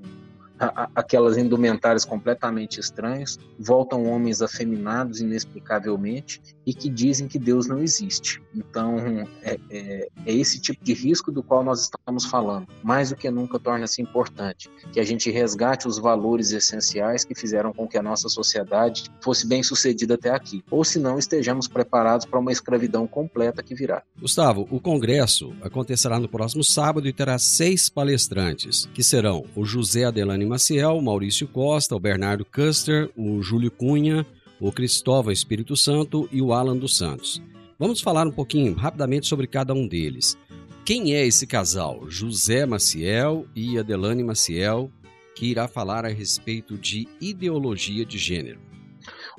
aquelas 0.95 1.37
indumentárias 1.37 2.05
completamente 2.05 2.79
estranhas, 2.79 3.39
voltam 3.59 4.07
homens 4.07 4.41
afeminados 4.41 5.21
inexplicavelmente 5.21 6.41
e 6.65 6.73
que 6.73 6.89
dizem 6.89 7.27
que 7.27 7.39
Deus 7.39 7.67
não 7.67 7.79
existe. 7.83 8.41
Então, 8.55 8.99
é, 9.43 9.59
é, 9.71 10.09
é, 10.25 10.33
esse 10.33 10.61
tipo 10.61 10.85
de 10.85 10.93
risco 10.93 11.33
do 11.33 11.43
qual 11.43 11.65
nós 11.65 11.83
estamos 11.83 12.25
falando. 12.25 12.69
Mais 12.83 13.11
do 13.11 13.17
que 13.17 13.31
nunca 13.31 13.59
torna-se 13.59 14.01
importante 14.01 14.71
que 14.93 15.01
a 15.01 15.05
gente 15.05 15.31
resgate 15.31 15.89
os 15.89 15.99
valores 15.99 16.53
essenciais 16.53 17.25
que 17.25 17.35
fizeram 17.35 17.73
com 17.73 17.89
que 17.89 17.99
a 17.99 18.03
nossa 18.03 18.29
sociedade 18.29 19.05
fosse 19.21 19.47
bem 19.47 19.63
sucedida 19.63 20.15
até 20.15 20.31
aqui. 20.31 20.63
Ou 20.71 20.85
se 20.85 20.99
não, 20.99 21.19
estejamos 21.19 21.67
preparados 21.67 22.27
para 22.27 22.39
uma 22.39 22.53
escravidão 22.53 23.07
completa 23.07 23.63
que 23.63 23.75
virá. 23.75 24.03
Gustavo, 24.21 24.69
o 24.71 24.81
congresso 24.81 25.53
acontecerá 25.63 26.21
no 26.21 26.29
próximo 26.29 26.63
sábado 26.63 27.09
e 27.09 27.13
terá 27.13 27.39
seis 27.39 27.89
palestrantes, 27.89 28.89
que 28.95 29.03
serão 29.03 29.45
o 29.57 29.65
José 29.65 30.05
Adelane 30.05 30.52
Maciel, 30.53 31.01
Maurício 31.01 31.49
Costa, 31.49 31.97
o 31.97 31.99
Bernardo 31.99 32.45
Custer, 32.45 33.09
o 33.17 33.41
Júlio 33.41 33.71
Cunha, 33.71 34.27
o 34.61 34.71
Cristóvão 34.71 35.33
Espírito 35.33 35.75
Santo 35.75 36.29
e 36.31 36.43
o 36.43 36.53
Alan 36.53 36.77
dos 36.77 36.95
Santos. 36.95 37.43
Vamos 37.79 38.03
falar 38.03 38.27
um 38.27 38.31
pouquinho 38.31 38.75
rapidamente 38.75 39.27
sobre 39.27 39.47
cada 39.47 39.73
um 39.73 39.89
deles. 39.89 40.37
Quem 40.85 41.15
é 41.15 41.27
esse 41.27 41.47
casal? 41.47 42.03
José 42.07 42.67
Maciel 42.67 43.47
e 43.57 43.79
Adelane 43.79 44.23
Maciel, 44.23 44.91
que 45.35 45.47
irá 45.47 45.67
falar 45.67 46.05
a 46.05 46.11
respeito 46.11 46.77
de 46.77 47.09
ideologia 47.19 48.05
de 48.05 48.19
gênero. 48.19 48.61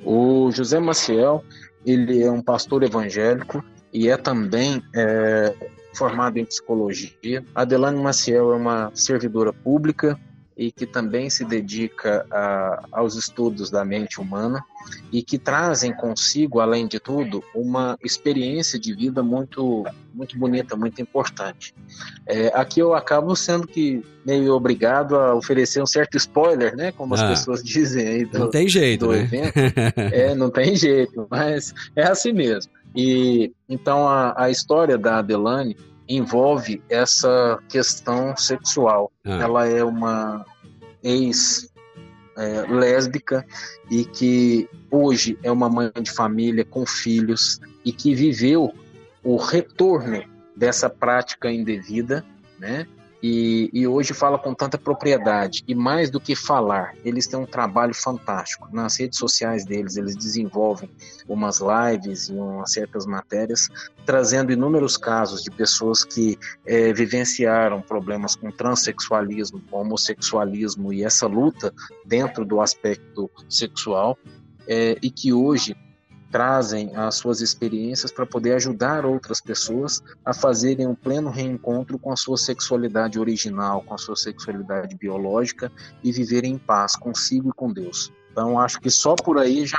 O 0.04 0.50
José 0.50 0.80
Maciel, 0.80 1.44
ele 1.86 2.24
é 2.24 2.30
um 2.30 2.42
pastor 2.42 2.82
evangélico 2.82 3.64
e 3.92 4.08
é 4.08 4.16
também 4.16 4.82
é, 4.92 5.54
formado 5.94 6.38
em 6.38 6.44
psicologia. 6.44 7.44
Adelane 7.54 8.02
Maciel 8.02 8.52
é 8.52 8.56
uma 8.56 8.90
servidora 8.96 9.52
pública 9.52 10.18
e 10.56 10.70
que 10.70 10.86
também 10.86 11.28
se 11.28 11.44
dedica 11.44 12.26
a, 12.30 12.84
aos 12.92 13.16
estudos 13.16 13.70
da 13.70 13.84
mente 13.84 14.20
humana 14.20 14.64
e 15.10 15.22
que 15.22 15.38
trazem 15.38 15.92
consigo, 15.92 16.60
além 16.60 16.86
de 16.86 17.00
tudo, 17.00 17.42
uma 17.54 17.98
experiência 18.02 18.78
de 18.78 18.94
vida 18.94 19.22
muito, 19.22 19.84
muito 20.12 20.38
bonita, 20.38 20.76
muito 20.76 21.00
importante. 21.00 21.74
É, 22.26 22.48
aqui 22.54 22.80
eu 22.80 22.94
acabo 22.94 23.34
sendo 23.34 23.66
que 23.66 24.04
meio 24.24 24.54
obrigado 24.54 25.16
a 25.16 25.34
oferecer 25.34 25.82
um 25.82 25.86
certo 25.86 26.16
spoiler, 26.16 26.76
né, 26.76 26.92
como 26.92 27.14
as 27.14 27.22
ah, 27.22 27.28
pessoas 27.28 27.62
dizem 27.64 28.06
aí 28.06 28.24
do, 28.24 28.38
não 28.38 28.50
tem 28.50 28.68
jeito, 28.68 29.08
né? 29.08 29.20
evento. 29.20 29.52
é, 30.12 30.34
não 30.34 30.50
tem 30.50 30.76
jeito, 30.76 31.26
mas 31.30 31.74
é 31.96 32.04
assim 32.04 32.32
mesmo. 32.32 32.70
E 32.94 33.52
então 33.68 34.06
a, 34.06 34.44
a 34.44 34.50
história 34.50 34.96
da 34.96 35.18
Adelane 35.18 35.76
envolve 36.08 36.82
essa 36.88 37.58
questão 37.68 38.36
sexual. 38.36 39.10
Ah. 39.24 39.42
Ela 39.42 39.66
é 39.66 39.82
uma 39.82 40.44
ex 41.02 41.72
é, 42.36 42.62
lésbica 42.68 43.46
e 43.90 44.04
que 44.04 44.68
hoje 44.90 45.38
é 45.42 45.50
uma 45.50 45.68
mãe 45.68 45.90
de 46.00 46.10
família 46.10 46.64
com 46.64 46.84
filhos 46.86 47.60
e 47.84 47.92
que 47.92 48.14
viveu 48.14 48.74
o 49.22 49.36
retorno 49.36 50.22
dessa 50.56 50.88
prática 50.88 51.50
indevida, 51.50 52.24
né? 52.58 52.86
E, 53.26 53.70
e, 53.72 53.86
hoje 53.88 54.12
fala 54.12 54.38
com 54.38 54.52
tanta 54.52 54.76
propriedade. 54.76 55.64
E 55.66 55.74
mais 55.74 56.10
do 56.10 56.20
que 56.20 56.36
falar, 56.36 56.94
eles 57.02 57.26
têm 57.26 57.40
um 57.40 57.46
trabalho 57.46 57.94
fantástico. 57.94 58.68
Nas 58.70 59.00
redes 59.00 59.18
sociais 59.18 59.64
deles, 59.64 59.96
eles 59.96 60.14
desenvolvem 60.14 60.90
umas 61.26 61.58
lives 61.58 62.28
e 62.28 62.34
umas 62.34 62.70
certas 62.70 63.06
matérias, 63.06 63.70
trazendo 64.04 64.52
inúmeros 64.52 64.98
casos 64.98 65.42
de 65.42 65.50
pessoas 65.50 66.04
que 66.04 66.38
é, 66.66 66.92
vivenciaram 66.92 67.80
problemas 67.80 68.36
com 68.36 68.50
transexualismo, 68.50 69.58
com 69.70 69.78
homossexualismo 69.78 70.92
e 70.92 71.02
essa 71.02 71.26
luta 71.26 71.72
dentro 72.04 72.44
do 72.44 72.60
aspecto 72.60 73.30
sexual. 73.48 74.18
É, 74.68 74.98
e 75.02 75.10
que 75.10 75.32
hoje 75.32 75.74
trazem 76.34 76.96
as 76.96 77.14
suas 77.14 77.40
experiências 77.40 78.10
para 78.10 78.26
poder 78.26 78.54
ajudar 78.54 79.06
outras 79.06 79.40
pessoas 79.40 80.02
a 80.24 80.34
fazerem 80.34 80.84
um 80.84 80.92
pleno 80.92 81.30
reencontro 81.30 81.96
com 81.96 82.10
a 82.10 82.16
sua 82.16 82.36
sexualidade 82.36 83.20
original, 83.20 83.84
com 83.84 83.94
a 83.94 83.98
sua 83.98 84.16
sexualidade 84.16 84.96
biológica 84.96 85.70
e 86.02 86.10
viverem 86.10 86.54
em 86.54 86.58
paz 86.58 86.96
consigo 86.96 87.50
e 87.50 87.52
com 87.52 87.72
Deus. 87.72 88.12
Então, 88.34 88.58
acho 88.58 88.80
que 88.80 88.90
só 88.90 89.14
por 89.14 89.38
aí 89.38 89.64
já 89.64 89.78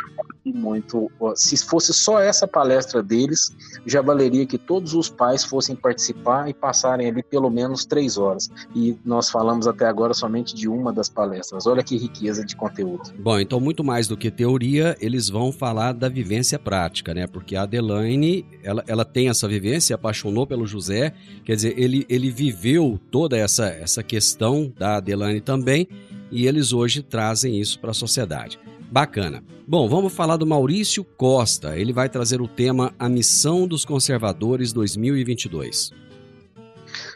muito. 0.54 1.12
Se 1.36 1.58
fosse 1.58 1.94
só 1.94 2.22
essa 2.22 2.48
palestra 2.48 3.04
deles, 3.04 3.54
já 3.86 4.02
valeria 4.02 4.46
que 4.46 4.58
todos 4.58 4.94
os 4.94 5.10
pais 5.10 5.44
fossem 5.44 5.76
participar 5.76 6.50
e 6.50 6.54
passarem 6.54 7.10
ali 7.10 7.22
pelo 7.22 7.50
menos 7.50 7.84
três 7.84 8.18
horas. 8.18 8.50
E 8.74 8.98
nós 9.04 9.30
falamos 9.30 9.68
até 9.68 9.86
agora 9.86 10.13
somente 10.13 10.56
de 10.56 10.70
uma 10.70 10.94
das 10.94 11.10
palestras. 11.10 11.68
Olha 11.68 11.84
que 11.84 11.98
riqueza 11.98 12.46
de 12.46 12.56
conteúdo. 12.56 13.12
Bom, 13.20 13.38
então, 13.39 13.60
muito 13.60 13.84
mais 13.84 14.08
do 14.08 14.15
que 14.15 14.32
teoria, 14.32 14.96
eles 15.02 15.30
vão 15.30 15.52
falar 15.52 15.94
da 15.94 16.08
vivência 16.08 16.58
prática, 16.58 17.13
né? 17.13 17.28
Porque 17.28 17.58
a 17.58 17.63
Adelaine, 17.63 18.46
ela, 18.63 18.84
ela 18.88 19.04
tem 19.04 19.28
essa 19.28 19.48
vivência, 19.50 19.96
apaixonou 19.96 20.48
pelo 20.48 20.65
José, 20.65 21.13
quer 21.44 21.56
dizer, 21.56 21.78
ele, 21.78 22.06
ele 22.08 22.32
viveu 22.32 22.98
toda 23.12 23.38
essa, 23.38 23.65
essa 23.65 24.02
questão 24.02 24.72
da 24.78 24.98
Adelaine 24.98 25.41
também 25.41 25.88
e 26.31 26.47
eles 26.47 26.73
hoje 26.73 27.01
trazem 27.01 27.59
isso 27.59 27.79
para 27.79 27.91
a 27.91 27.93
sociedade. 27.93 28.59
Bacana. 28.91 29.43
Bom, 29.67 29.89
vamos 29.89 30.13
falar 30.13 30.38
do 30.38 30.45
Maurício 30.45 31.03
Costa. 31.03 31.77
Ele 31.77 31.91
vai 31.91 32.07
trazer 32.07 32.39
o 32.41 32.47
tema 32.47 32.93
A 32.99 33.09
Missão 33.09 33.67
dos 33.67 33.83
Conservadores 33.83 34.71
2022. 34.71 35.91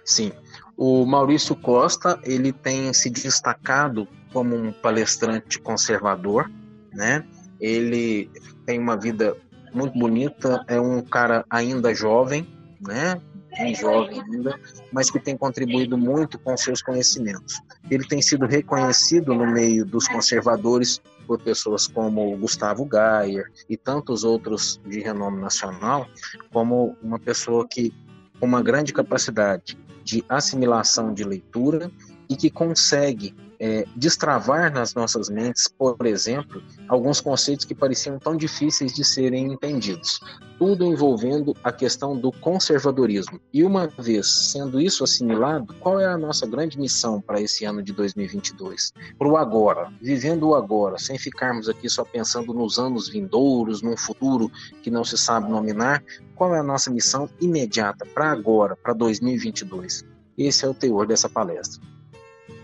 Sim. 0.03 0.31
O 0.75 1.05
Maurício 1.05 1.55
Costa, 1.55 2.19
ele 2.23 2.51
tem 2.51 2.91
se 2.93 3.09
destacado 3.09 4.07
como 4.33 4.55
um 4.55 4.71
palestrante 4.71 5.59
conservador, 5.59 6.49
né? 6.93 7.25
Ele 7.59 8.29
tem 8.65 8.79
uma 8.79 8.95
vida 8.95 9.35
muito 9.73 9.97
bonita, 9.97 10.63
é 10.67 10.79
um 10.79 11.01
cara 11.01 11.45
ainda 11.49 11.93
jovem, 11.93 12.47
né? 12.81 13.21
Bem 13.57 13.75
jovem 13.75 14.21
ainda, 14.21 14.59
mas 14.91 15.09
que 15.09 15.19
tem 15.19 15.37
contribuído 15.37 15.97
muito 15.97 16.37
com 16.39 16.55
seus 16.55 16.81
conhecimentos. 16.81 17.61
Ele 17.89 18.05
tem 18.07 18.21
sido 18.21 18.45
reconhecido 18.45 19.33
no 19.33 19.47
meio 19.47 19.85
dos 19.85 20.07
conservadores 20.07 21.01
por 21.27 21.39
pessoas 21.41 21.87
como 21.87 22.35
Gustavo 22.37 22.85
Gayer 22.85 23.51
e 23.69 23.77
tantos 23.77 24.23
outros 24.23 24.81
de 24.85 24.99
renome 24.99 25.39
nacional, 25.41 26.07
como 26.51 26.97
uma 27.03 27.19
pessoa 27.19 27.67
que 27.67 27.93
com 28.39 28.45
uma 28.45 28.63
grande 28.63 28.93
capacidade 28.93 29.77
de 30.03 30.23
assimilação 30.27 31.13
de 31.13 31.23
leitura 31.23 31.91
e 32.29 32.35
que 32.35 32.49
consegue 32.49 33.35
é, 33.59 33.85
destravar 33.95 34.71
nas 34.73 34.93
nossas 34.93 35.29
mentes, 35.29 35.67
por 35.67 36.05
exemplo, 36.05 36.63
alguns 36.87 37.19
conceitos 37.19 37.65
que 37.65 37.75
pareciam 37.75 38.17
tão 38.17 38.37
difíceis 38.37 38.93
de 38.93 39.03
serem 39.03 39.51
entendidos. 39.51 40.19
Tudo 40.57 40.85
envolvendo 40.85 41.55
a 41.63 41.71
questão 41.71 42.17
do 42.17 42.31
conservadorismo. 42.31 43.39
E 43.53 43.63
uma 43.63 43.87
vez 43.87 44.27
sendo 44.27 44.79
isso 44.79 45.03
assimilado, 45.03 45.73
qual 45.75 45.99
é 45.99 46.05
a 46.05 46.17
nossa 46.17 46.45
grande 46.45 46.77
missão 46.77 47.21
para 47.21 47.41
esse 47.41 47.65
ano 47.65 47.81
de 47.81 47.93
2022? 47.93 48.93
Para 49.17 49.27
o 49.27 49.37
agora, 49.37 49.91
vivendo 50.01 50.49
o 50.49 50.55
agora, 50.55 50.97
sem 50.97 51.17
ficarmos 51.17 51.69
aqui 51.69 51.89
só 51.89 52.03
pensando 52.03 52.53
nos 52.53 52.77
anos 52.77 53.09
vindouros, 53.09 53.81
num 53.81 53.97
futuro 53.97 54.51
que 54.81 54.91
não 54.91 55.03
se 55.03 55.17
sabe 55.17 55.49
nominar, 55.49 56.03
qual 56.35 56.55
é 56.55 56.59
a 56.59 56.63
nossa 56.63 56.89
missão 56.89 57.29
imediata 57.39 58.05
para 58.05 58.31
agora, 58.31 58.75
para 58.75 58.93
2022? 58.93 60.05
Esse 60.37 60.65
é 60.65 60.69
o 60.69 60.73
teor 60.73 61.05
dessa 61.05 61.29
palestra. 61.29 61.81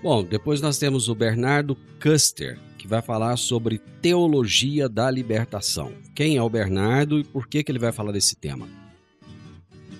Bom, 0.05 0.23
depois 0.23 0.61
nós 0.61 0.77
temos 0.77 1.09
o 1.09 1.15
Bernardo 1.15 1.75
Custer, 1.99 2.59
que 2.77 2.87
vai 2.87 3.01
falar 3.01 3.35
sobre 3.37 3.79
teologia 4.03 4.87
da 4.87 5.09
libertação. 5.09 5.93
Quem 6.13 6.37
é 6.37 6.41
o 6.43 6.47
Bernardo 6.47 7.17
e 7.17 7.23
por 7.23 7.47
que, 7.47 7.63
que 7.63 7.71
ele 7.71 7.79
vai 7.79 7.91
falar 7.91 8.11
desse 8.11 8.35
tema? 8.35 8.67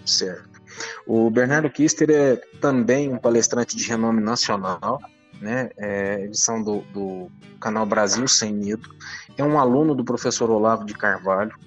Certo. 0.06 0.62
O 1.08 1.28
Bernardo 1.32 1.72
Kister 1.72 2.12
é 2.12 2.36
também 2.62 3.12
um 3.12 3.18
palestrante 3.18 3.76
de 3.76 3.84
renome 3.88 4.22
nacional, 4.22 5.02
né? 5.42 5.72
É 5.76 6.26
edição 6.26 6.62
do, 6.62 6.82
do 6.94 7.32
canal 7.60 7.84
Brasil 7.84 8.28
Sem 8.28 8.54
Medo. 8.54 8.88
É 9.36 9.44
um 9.44 9.58
aluno 9.58 9.96
do 9.96 10.06
professor 10.06 10.52
Olavo 10.52 10.86
de 10.86 10.94
Carvalho. 10.94 11.58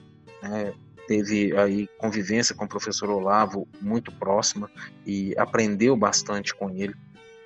Né? 0.41 0.73
Teve 1.09 1.59
aí 1.59 1.89
convivência 1.99 2.55
com 2.55 2.67
o 2.67 2.69
professor 2.69 3.11
Olavo 3.11 3.67
muito 3.81 4.13
próxima 4.13 4.71
e 5.05 5.35
aprendeu 5.37 5.97
bastante 5.97 6.55
com 6.55 6.71
ele. 6.71 6.95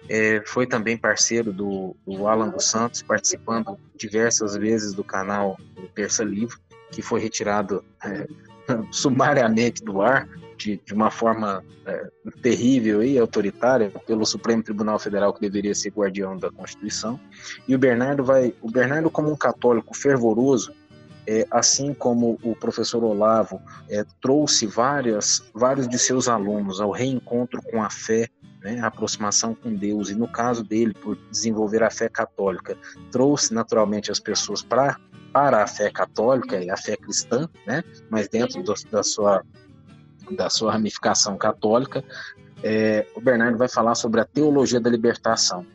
É, 0.08 0.42
foi 0.46 0.66
também 0.66 0.96
parceiro 0.96 1.52
do, 1.52 1.96
do, 2.06 2.26
Alan 2.26 2.48
dos 2.48 2.66
Santos, 2.66 3.02
participando 3.02 3.78
diversas 3.96 4.56
vezes 4.56 4.92
do 4.92 5.04
canal 5.04 5.58
Terça 5.94 6.24
Livre, 6.24 6.56
que 6.90 7.00
foi 7.02 7.20
retirado 7.20 7.84
é, 8.04 8.26
sumariamente 8.90 9.82
do 9.82 10.02
ar, 10.02 10.28
de, 10.56 10.80
de 10.84 10.94
uma 10.94 11.10
forma 11.10 11.64
é, 11.86 12.08
terrível 12.40 13.02
e 13.02 13.18
autoritária 13.18 13.90
pelo 14.06 14.24
Supremo 14.24 14.62
Tribunal 14.62 14.98
Federal, 14.98 15.32
que 15.32 15.40
deveria 15.40 15.74
ser 15.74 15.90
guardião 15.90 16.36
da 16.36 16.50
Constituição. 16.50 17.18
E 17.66 17.74
o 17.74 17.78
Bernardo 17.78 18.24
vai, 18.24 18.54
o 18.60 18.70
Bernardo 18.70 19.10
como 19.10 19.30
um 19.30 19.36
católico 19.36 19.96
fervoroso, 19.96 20.72
é, 21.26 21.46
assim 21.50 21.94
como 21.94 22.38
o 22.42 22.54
professor 22.54 23.02
Olavo 23.04 23.60
é, 23.88 24.04
trouxe 24.20 24.66
várias, 24.66 25.42
vários 25.54 25.88
de 25.88 25.98
seus 25.98 26.28
alunos 26.28 26.80
ao 26.80 26.90
reencontro 26.90 27.62
com 27.62 27.82
a 27.82 27.90
fé 27.90 28.28
né, 28.62 28.81
a 28.81 28.87
aproximação 28.87 29.55
com 29.55 29.75
Deus, 29.75 30.11
e 30.11 30.14
no 30.14 30.29
caso 30.29 30.62
dele, 30.62 30.94
por 30.94 31.16
desenvolver 31.31 31.83
a 31.83 31.90
fé 31.90 32.09
católica, 32.09 32.77
trouxe 33.11 33.53
naturalmente 33.53 34.11
as 34.11 34.20
pessoas 34.20 34.62
para 34.62 34.98
para 35.33 35.62
a 35.62 35.66
fé 35.66 35.90
católica 35.90 36.62
e 36.62 36.68
a 36.68 36.77
fé 36.77 36.94
cristã, 36.94 37.48
né, 37.66 37.83
mas 38.11 38.29
dentro 38.29 38.62
do, 38.62 38.75
da 38.90 39.03
sua 39.03 39.42
da 40.31 40.48
sua 40.51 40.72
ramificação 40.72 41.37
católica, 41.37 42.05
é, 42.62 43.07
o 43.14 43.20
Bernardo 43.20 43.59
vai 43.59 43.68
falar 43.68 43.94
sobre 43.94 44.20
a 44.20 44.25
teologia 44.25 44.81
da 44.81 44.88
libertação. 44.88 45.66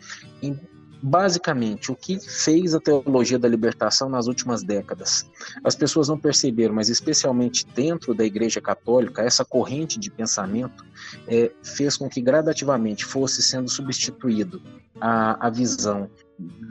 Basicamente, 1.02 1.92
o 1.92 1.96
que 1.96 2.20
fez 2.20 2.74
a 2.74 2.80
teologia 2.80 3.38
da 3.38 3.48
libertação 3.48 4.10
nas 4.10 4.28
últimas 4.28 4.64
décadas? 4.64 5.30
As 5.64 5.76
pessoas 5.76 6.08
não 6.08 6.18
perceberam, 6.18 6.74
mas 6.74 6.90
especialmente 6.90 7.66
dentro 7.76 8.14
da 8.14 8.26
Igreja 8.26 8.62
Católica, 8.62 9.22
essa 9.22 9.46
corrente 9.46 10.00
de 10.00 10.10
pensamento 10.10 10.86
é, 11.28 11.52
fez 11.64 11.98
com 11.98 12.10
que 12.10 12.22
gradativamente 12.22 13.06
fosse 13.06 13.42
sendo 13.42 13.70
substituído 13.70 14.62
a, 15.00 15.48
a 15.48 15.50
visão 15.50 16.10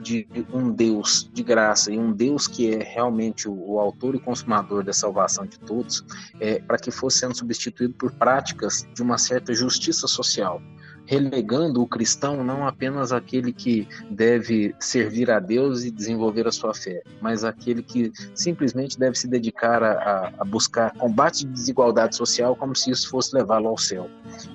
de 0.01 0.27
um 0.53 0.71
Deus 0.71 1.29
de 1.33 1.43
graça 1.43 1.91
e 1.91 1.99
um 1.99 2.11
Deus 2.11 2.47
que 2.47 2.73
é 2.73 2.83
realmente 2.83 3.49
o, 3.49 3.73
o 3.73 3.79
autor 3.79 4.15
e 4.15 4.19
consumador 4.19 4.83
da 4.83 4.93
salvação 4.93 5.45
de 5.45 5.59
todos, 5.59 6.05
é, 6.39 6.59
para 6.59 6.77
que 6.77 6.89
fosse 6.89 7.19
sendo 7.19 7.35
substituído 7.35 7.93
por 7.93 8.11
práticas 8.11 8.87
de 8.93 9.01
uma 9.01 9.17
certa 9.17 9.53
justiça 9.53 10.07
social, 10.07 10.61
relegando 11.07 11.81
o 11.81 11.87
cristão 11.87 12.43
não 12.43 12.67
apenas 12.67 13.11
aquele 13.13 13.53
que 13.53 13.87
deve 14.11 14.75
servir 14.77 15.31
a 15.31 15.39
Deus 15.39 15.83
e 15.83 15.89
desenvolver 15.89 16.45
a 16.45 16.51
sua 16.51 16.73
fé, 16.73 17.01
mas 17.21 17.45
aquele 17.45 17.81
que 17.81 18.11
simplesmente 18.35 18.99
deve 18.99 19.17
se 19.17 19.27
dedicar 19.27 19.81
a, 19.81 20.33
a 20.37 20.43
buscar 20.43 20.93
combate 20.97 21.45
de 21.45 21.53
desigualdade 21.53 22.15
social 22.15 22.55
como 22.55 22.75
se 22.75 22.91
isso 22.91 23.09
fosse 23.09 23.33
levá-lo 23.33 23.69
ao 23.69 23.77
céu. 23.77 24.09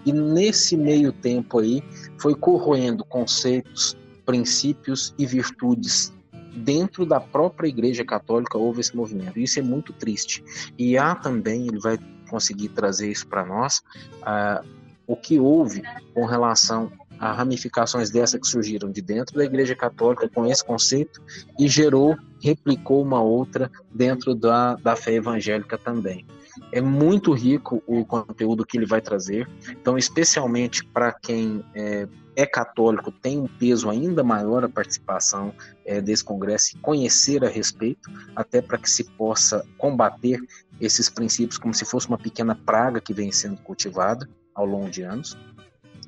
E 0.04 0.12
nesse 0.12 0.76
meio 0.76 1.10
tempo 1.10 1.58
aí 1.58 1.82
foi 2.18 2.34
corroendo 2.34 3.02
conceitos 3.02 3.96
princípios 4.26 5.14
e 5.18 5.24
virtudes. 5.24 6.12
Dentro 6.54 7.06
da 7.06 7.18
própria 7.18 7.66
Igreja 7.66 8.04
Católica 8.04 8.58
houve 8.58 8.82
esse 8.82 8.94
movimento. 8.94 9.40
Isso 9.40 9.58
é 9.58 9.62
muito 9.62 9.90
triste. 9.94 10.44
E 10.78 10.98
há 10.98 11.14
também, 11.14 11.66
ele 11.66 11.80
vai 11.80 11.98
conseguir 12.28 12.68
trazer 12.68 13.10
isso 13.10 13.26
para 13.26 13.44
nós, 13.44 13.82
uh, 14.20 14.81
o 15.06 15.16
que 15.16 15.38
houve 15.38 15.82
com 16.14 16.24
relação 16.24 16.90
a 17.22 17.32
ramificações 17.32 18.10
dessa 18.10 18.36
que 18.36 18.48
surgiram 18.48 18.90
de 18.90 19.00
dentro 19.00 19.36
da 19.36 19.44
Igreja 19.44 19.76
Católica 19.76 20.28
com 20.28 20.44
esse 20.44 20.64
conceito 20.64 21.22
e 21.56 21.68
gerou, 21.68 22.16
replicou 22.42 23.00
uma 23.00 23.22
outra 23.22 23.70
dentro 23.94 24.34
da, 24.34 24.74
da 24.74 24.96
fé 24.96 25.14
evangélica 25.14 25.78
também. 25.78 26.26
É 26.72 26.80
muito 26.80 27.32
rico 27.32 27.80
o 27.86 28.04
conteúdo 28.04 28.66
que 28.66 28.76
ele 28.76 28.86
vai 28.86 29.00
trazer, 29.00 29.48
então, 29.70 29.96
especialmente 29.96 30.84
para 30.84 31.12
quem 31.12 31.64
é, 31.76 32.08
é 32.34 32.44
católico 32.44 33.12
tem 33.12 33.38
um 33.38 33.46
peso 33.46 33.88
ainda 33.88 34.24
maior 34.24 34.64
a 34.64 34.68
participação 34.68 35.54
é, 35.86 36.00
desse 36.00 36.24
congresso 36.24 36.74
e 36.74 36.80
conhecer 36.80 37.44
a 37.44 37.48
respeito, 37.48 38.10
até 38.34 38.60
para 38.60 38.78
que 38.78 38.90
se 38.90 39.04
possa 39.04 39.64
combater 39.78 40.40
esses 40.80 41.08
princípios 41.08 41.56
como 41.56 41.72
se 41.72 41.84
fosse 41.84 42.08
uma 42.08 42.18
pequena 42.18 42.56
praga 42.56 43.00
que 43.00 43.14
vem 43.14 43.30
sendo 43.30 43.58
cultivada 43.58 44.28
ao 44.54 44.66
longo 44.66 44.90
de 44.90 45.02
anos 45.02 45.36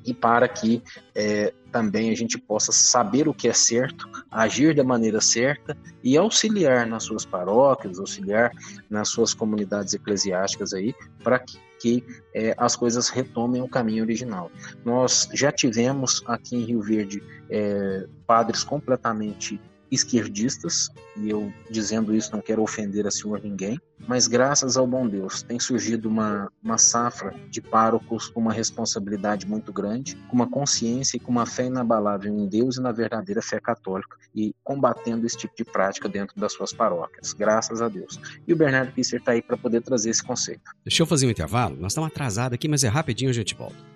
e 0.05 0.13
para 0.13 0.47
que 0.47 0.83
é, 1.15 1.51
também 1.71 2.11
a 2.11 2.15
gente 2.15 2.37
possa 2.37 2.71
saber 2.71 3.27
o 3.27 3.33
que 3.33 3.47
é 3.47 3.53
certo, 3.53 4.07
agir 4.29 4.75
da 4.75 4.83
maneira 4.83 5.19
certa 5.19 5.75
e 6.03 6.15
auxiliar 6.15 6.85
nas 6.85 7.03
suas 7.03 7.25
paróquias, 7.25 7.99
auxiliar 7.99 8.51
nas 8.89 9.09
suas 9.09 9.33
comunidades 9.33 9.93
eclesiásticas 9.93 10.73
aí, 10.73 10.93
para 11.23 11.39
que, 11.39 11.59
que 11.81 12.03
é, 12.33 12.53
as 12.57 12.75
coisas 12.75 13.09
retomem 13.09 13.61
o 13.61 13.67
caminho 13.67 14.03
original. 14.03 14.51
Nós 14.85 15.27
já 15.33 15.51
tivemos 15.51 16.23
aqui 16.27 16.55
em 16.55 16.63
Rio 16.63 16.81
Verde 16.81 17.21
é, 17.49 18.05
padres 18.27 18.63
completamente 18.63 19.59
esquerdistas, 19.91 20.89
e 21.17 21.29
eu 21.29 21.51
dizendo 21.69 22.13
isso 22.13 22.31
não 22.31 22.41
quero 22.41 22.61
ofender 22.61 23.07
a 23.07 23.11
senhor 23.11 23.41
ninguém, 23.43 23.79
mas 24.07 24.27
graças 24.27 24.77
ao 24.77 24.85
bom 24.85 25.07
Deus 25.07 25.41
tem 25.41 25.59
surgido 25.59 26.09
uma, 26.09 26.51
uma 26.63 26.77
safra 26.77 27.33
de 27.49 27.61
párocos 27.61 28.27
com 28.27 28.39
uma 28.39 28.53
responsabilidade 28.53 29.47
muito 29.47 29.71
grande, 29.71 30.15
com 30.27 30.35
uma 30.35 30.49
consciência 30.49 31.17
e 31.17 31.19
com 31.19 31.31
uma 31.31 31.45
fé 31.45 31.65
inabalável 31.65 32.33
em 32.33 32.47
Deus 32.47 32.77
e 32.77 32.81
na 32.81 32.91
verdadeira 32.91 33.41
fé 33.41 33.59
católica, 33.59 34.17
e 34.35 34.53
combatendo 34.63 35.25
esse 35.25 35.37
tipo 35.37 35.55
de 35.55 35.63
prática 35.63 36.09
dentro 36.09 36.39
das 36.39 36.53
suas 36.53 36.73
paróquias, 36.73 37.33
graças 37.33 37.81
a 37.81 37.87
Deus. 37.87 38.19
E 38.47 38.53
o 38.53 38.55
Bernardo 38.55 38.91
Kisser 38.91 39.19
está 39.19 39.31
aí 39.31 39.41
para 39.41 39.57
poder 39.57 39.81
trazer 39.81 40.09
esse 40.09 40.23
conceito. 40.23 40.63
Deixa 40.83 41.03
eu 41.03 41.07
fazer 41.07 41.27
um 41.27 41.29
intervalo, 41.29 41.75
nós 41.79 41.91
estamos 41.91 42.09
atrasados 42.09 42.55
aqui, 42.55 42.67
mas 42.67 42.83
é 42.83 42.87
rapidinho 42.87 43.29
a 43.29 43.33
gente 43.33 43.55
volta. 43.55 43.95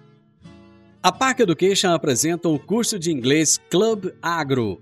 A 1.02 1.14
Park 1.14 1.40
Education 1.40 1.92
apresenta 1.92 2.50
o 2.50 2.60
curso 2.60 3.00
de 3.00 3.10
inglês 3.10 3.58
Club 3.70 4.12
Agro 4.22 4.82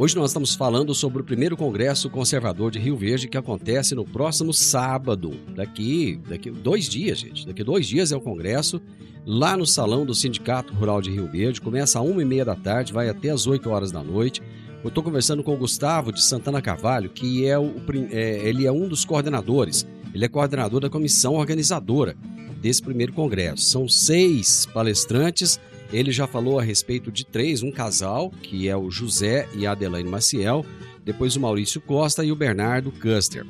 Hoje 0.00 0.16
nós 0.16 0.30
estamos 0.30 0.54
falando 0.54 0.94
sobre 0.94 1.20
o 1.20 1.24
primeiro 1.24 1.58
Congresso 1.58 2.08
Conservador 2.08 2.70
de 2.70 2.78
Rio 2.78 2.96
Verde 2.96 3.28
que 3.28 3.36
acontece 3.36 3.94
no 3.94 4.02
próximo 4.02 4.50
sábado. 4.50 5.38
Daqui, 5.54 6.18
daqui 6.26 6.50
dois 6.50 6.88
dias, 6.88 7.18
gente. 7.18 7.46
Daqui 7.46 7.62
dois 7.62 7.86
dias 7.86 8.10
é 8.10 8.16
o 8.16 8.20
Congresso, 8.22 8.80
lá 9.26 9.58
no 9.58 9.66
Salão 9.66 10.06
do 10.06 10.14
Sindicato 10.14 10.72
Rural 10.72 11.02
de 11.02 11.10
Rio 11.10 11.30
Verde. 11.30 11.60
Começa 11.60 12.00
às 12.00 12.06
uma 12.06 12.22
e 12.22 12.24
meia 12.24 12.46
da 12.46 12.56
tarde, 12.56 12.94
vai 12.94 13.10
até 13.10 13.28
às 13.28 13.46
8 13.46 13.68
horas 13.68 13.92
da 13.92 14.02
noite. 14.02 14.40
Eu 14.82 14.88
estou 14.88 15.04
conversando 15.04 15.44
com 15.44 15.52
o 15.52 15.58
Gustavo 15.58 16.10
de 16.10 16.24
Santana 16.24 16.62
Carvalho, 16.62 17.10
que 17.10 17.44
é, 17.44 17.58
o, 17.58 17.74
é, 18.10 18.48
ele 18.48 18.66
é 18.66 18.72
um 18.72 18.88
dos 18.88 19.04
coordenadores. 19.04 19.86
Ele 20.14 20.24
é 20.24 20.28
coordenador 20.28 20.80
da 20.80 20.88
comissão 20.88 21.34
organizadora 21.34 22.16
desse 22.62 22.80
primeiro 22.80 23.12
congresso. 23.12 23.64
São 23.64 23.86
seis 23.86 24.64
palestrantes 24.64 25.60
Ele 25.92 26.12
já 26.12 26.26
falou 26.26 26.58
a 26.58 26.62
respeito 26.62 27.10
de 27.10 27.24
três, 27.24 27.62
um 27.62 27.70
casal, 27.70 28.30
que 28.42 28.68
é 28.68 28.76
o 28.76 28.90
José 28.90 29.48
e 29.54 29.66
a 29.66 29.72
Adelaine 29.72 30.08
Maciel, 30.08 30.64
depois 31.04 31.34
o 31.36 31.40
Maurício 31.40 31.80
Costa 31.80 32.24
e 32.24 32.30
o 32.30 32.36
Bernardo 32.36 32.92
Custer. 32.92 33.44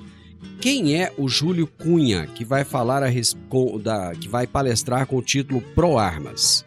Quem 0.61 0.97
é 0.97 1.13
o 1.19 1.29
Júlio 1.29 1.67
Cunha, 1.67 2.27
que 2.27 2.45
vai 2.45 2.65
falar 2.65 3.03
a 3.03 3.09
res... 3.09 3.37
da... 3.83 4.13
que 4.15 4.29
vai 4.29 4.47
palestrar 4.47 5.07
com 5.07 5.17
o 5.17 5.23
título 5.23 5.61
Pro 5.75 5.99
Armas? 5.99 6.65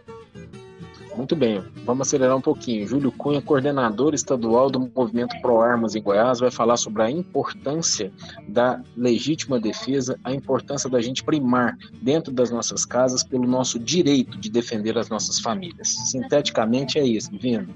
Muito 1.15 1.35
bem, 1.35 1.63
vamos 1.85 2.07
acelerar 2.07 2.35
um 2.35 2.41
pouquinho. 2.41 2.87
Júlio 2.87 3.11
Cunha, 3.11 3.41
coordenador 3.41 4.15
estadual 4.15 4.69
do 4.69 4.79
Movimento 4.79 5.39
Pro 5.41 5.61
Armas 5.61 5.95
em 5.95 6.01
Goiás, 6.01 6.39
vai 6.39 6.49
falar 6.49 6.75
sobre 6.77 7.03
a 7.03 7.11
importância 7.11 8.11
da 8.47 8.81
legítima 8.97 9.59
defesa, 9.59 10.19
a 10.23 10.33
importância 10.33 10.89
da 10.89 10.99
gente 11.01 11.23
primar 11.23 11.77
dentro 12.01 12.33
das 12.33 12.49
nossas 12.49 12.83
casas 12.83 13.23
pelo 13.23 13.47
nosso 13.47 13.77
direito 13.77 14.37
de 14.39 14.49
defender 14.49 14.97
as 14.97 15.07
nossas 15.07 15.39
famílias. 15.39 15.89
Sinteticamente 16.09 16.97
é 16.97 17.05
isso, 17.05 17.31
Divino. 17.31 17.67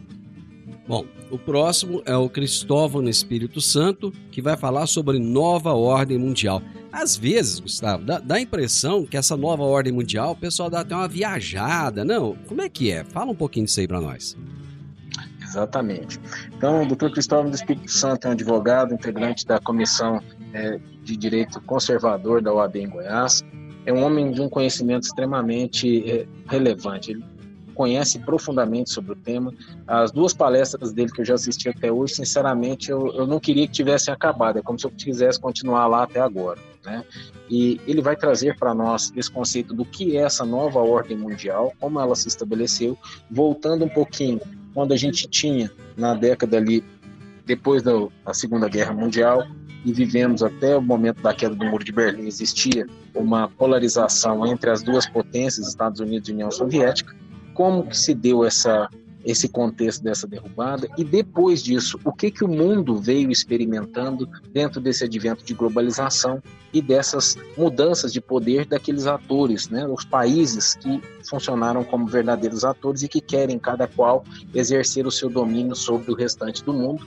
Bom, 0.87 1.05
o 1.29 1.37
próximo 1.37 2.01
é 2.05 2.15
o 2.15 2.29
Cristóvão 2.29 3.01
no 3.01 3.09
Espírito 3.09 3.59
Santo, 3.59 4.13
que 4.31 4.41
vai 4.41 4.55
falar 4.55 4.87
sobre 4.87 5.19
nova 5.19 5.73
ordem 5.73 6.17
mundial. 6.17 6.61
Às 6.91 7.17
vezes, 7.17 7.59
Gustavo, 7.59 8.05
dá, 8.05 8.19
dá, 8.19 8.35
a 8.35 8.41
impressão 8.41 9.05
que 9.05 9.17
essa 9.17 9.35
nova 9.35 9.63
ordem 9.63 9.91
mundial, 9.91 10.31
o 10.31 10.35
pessoal 10.35 10.69
dá 10.69 10.79
até 10.79 10.95
uma 10.95 11.07
viajada. 11.07 12.05
Não, 12.05 12.37
como 12.47 12.61
é 12.61 12.69
que 12.69 12.89
é? 12.89 13.03
Fala 13.03 13.31
um 13.31 13.35
pouquinho 13.35 13.65
disso 13.65 13.81
aí 13.81 13.87
para 13.87 13.99
nós. 13.99 14.37
Exatamente. 15.43 16.19
Então, 16.55 16.83
o 16.83 16.85
doutor 16.85 17.11
Cristóvão 17.11 17.49
do 17.49 17.55
Espírito 17.55 17.91
Santo 17.91 18.25
é 18.25 18.29
um 18.29 18.33
advogado, 18.33 18.93
integrante 18.93 19.45
da 19.45 19.59
Comissão 19.59 20.21
é, 20.53 20.79
de 21.03 21.17
Direito 21.17 21.59
Conservador 21.61 22.41
da 22.41 22.53
OAB 22.53 22.77
em 22.77 22.89
Goiás. 22.89 23.43
É 23.85 23.91
um 23.91 24.03
homem 24.03 24.31
de 24.31 24.41
um 24.41 24.49
conhecimento 24.49 25.03
extremamente 25.03 26.09
é, 26.09 26.25
relevante. 26.47 27.11
Ele 27.11 27.23
conhece 27.77 28.17
profundamente 28.17 28.89
sobre 28.89 29.11
o 29.11 29.15
tema. 29.15 29.53
As 29.85 30.11
duas 30.11 30.33
palestras 30.33 30.91
dele 30.91 31.11
que 31.11 31.21
eu 31.21 31.25
já 31.25 31.35
assisti 31.35 31.69
até 31.69 31.91
hoje, 31.91 32.15
sinceramente, 32.15 32.89
eu, 32.89 33.13
eu 33.13 33.27
não 33.27 33.39
queria 33.39 33.67
que 33.67 33.73
tivessem 33.73 34.11
acabado. 34.11 34.57
É 34.57 34.61
como 34.63 34.79
se 34.79 34.87
eu 34.87 34.91
quisesse 34.91 35.39
continuar 35.39 35.85
lá 35.85 36.03
até 36.03 36.19
agora. 36.19 36.59
Né? 36.83 37.03
E 37.47 37.79
ele 37.85 38.01
vai 38.01 38.15
trazer 38.15 38.57
para 38.57 38.73
nós 38.73 39.13
esse 39.15 39.29
conceito 39.29 39.75
do 39.75 39.85
que 39.85 40.17
é 40.17 40.21
essa 40.21 40.43
nova 40.43 40.79
ordem 40.79 41.15
mundial, 41.15 41.71
como 41.79 41.99
ela 41.99 42.15
se 42.15 42.27
estabeleceu, 42.27 42.97
voltando 43.29 43.85
um 43.85 43.89
pouquinho 43.89 44.41
quando 44.73 44.93
a 44.93 44.97
gente 44.97 45.27
tinha 45.27 45.71
na 45.95 46.15
década 46.15 46.57
ali 46.57 46.83
depois 47.45 47.83
da, 47.83 47.91
da 48.25 48.33
Segunda 48.33 48.67
Guerra 48.67 48.93
Mundial 48.93 49.45
e 49.85 49.93
vivemos 49.93 50.41
até 50.41 50.75
o 50.75 50.81
momento 50.81 51.21
da 51.21 51.33
queda 51.33 51.55
do 51.55 51.65
Muro 51.65 51.83
de 51.83 51.91
Berlim 51.91 52.27
existia 52.27 52.87
uma 53.15 53.47
polarização 53.47 54.45
entre 54.45 54.69
as 54.69 54.83
duas 54.83 55.07
potências, 55.07 55.67
Estados 55.67 55.99
Unidos 55.99 56.27
e 56.27 56.33
União 56.33 56.51
Soviética 56.51 57.15
como 57.57 57.87
que 57.87 57.97
se 57.97 58.13
deu 58.13 58.45
essa 58.45 58.87
esse 59.25 59.49
contexto 59.49 60.01
dessa 60.01 60.25
derrubada? 60.25 60.87
E 60.97 61.03
depois 61.03 61.61
disso, 61.61 61.99
o 62.05 62.13
que 62.13 62.31
que 62.31 62.45
o 62.45 62.47
mundo 62.47 62.95
veio 62.95 63.29
experimentando 63.29 64.29
dentro 64.53 64.79
desse 64.79 65.03
advento 65.03 65.43
de 65.43 65.53
globalização 65.53 66.41
e 66.71 66.81
dessas 66.81 67.35
mudanças 67.57 68.13
de 68.13 68.21
poder 68.21 68.65
daqueles 68.65 69.05
atores, 69.05 69.67
né, 69.67 69.85
os 69.85 70.05
países 70.05 70.75
que 70.75 71.01
funcionaram 71.27 71.83
como 71.83 72.07
verdadeiros 72.07 72.63
atores 72.63 73.03
e 73.03 73.09
que 73.09 73.19
querem 73.19 73.59
cada 73.59 73.85
qual 73.85 74.23
exercer 74.53 75.05
o 75.05 75.11
seu 75.11 75.29
domínio 75.29 75.75
sobre 75.75 76.09
o 76.09 76.15
restante 76.15 76.63
do 76.63 76.71
mundo 76.71 77.05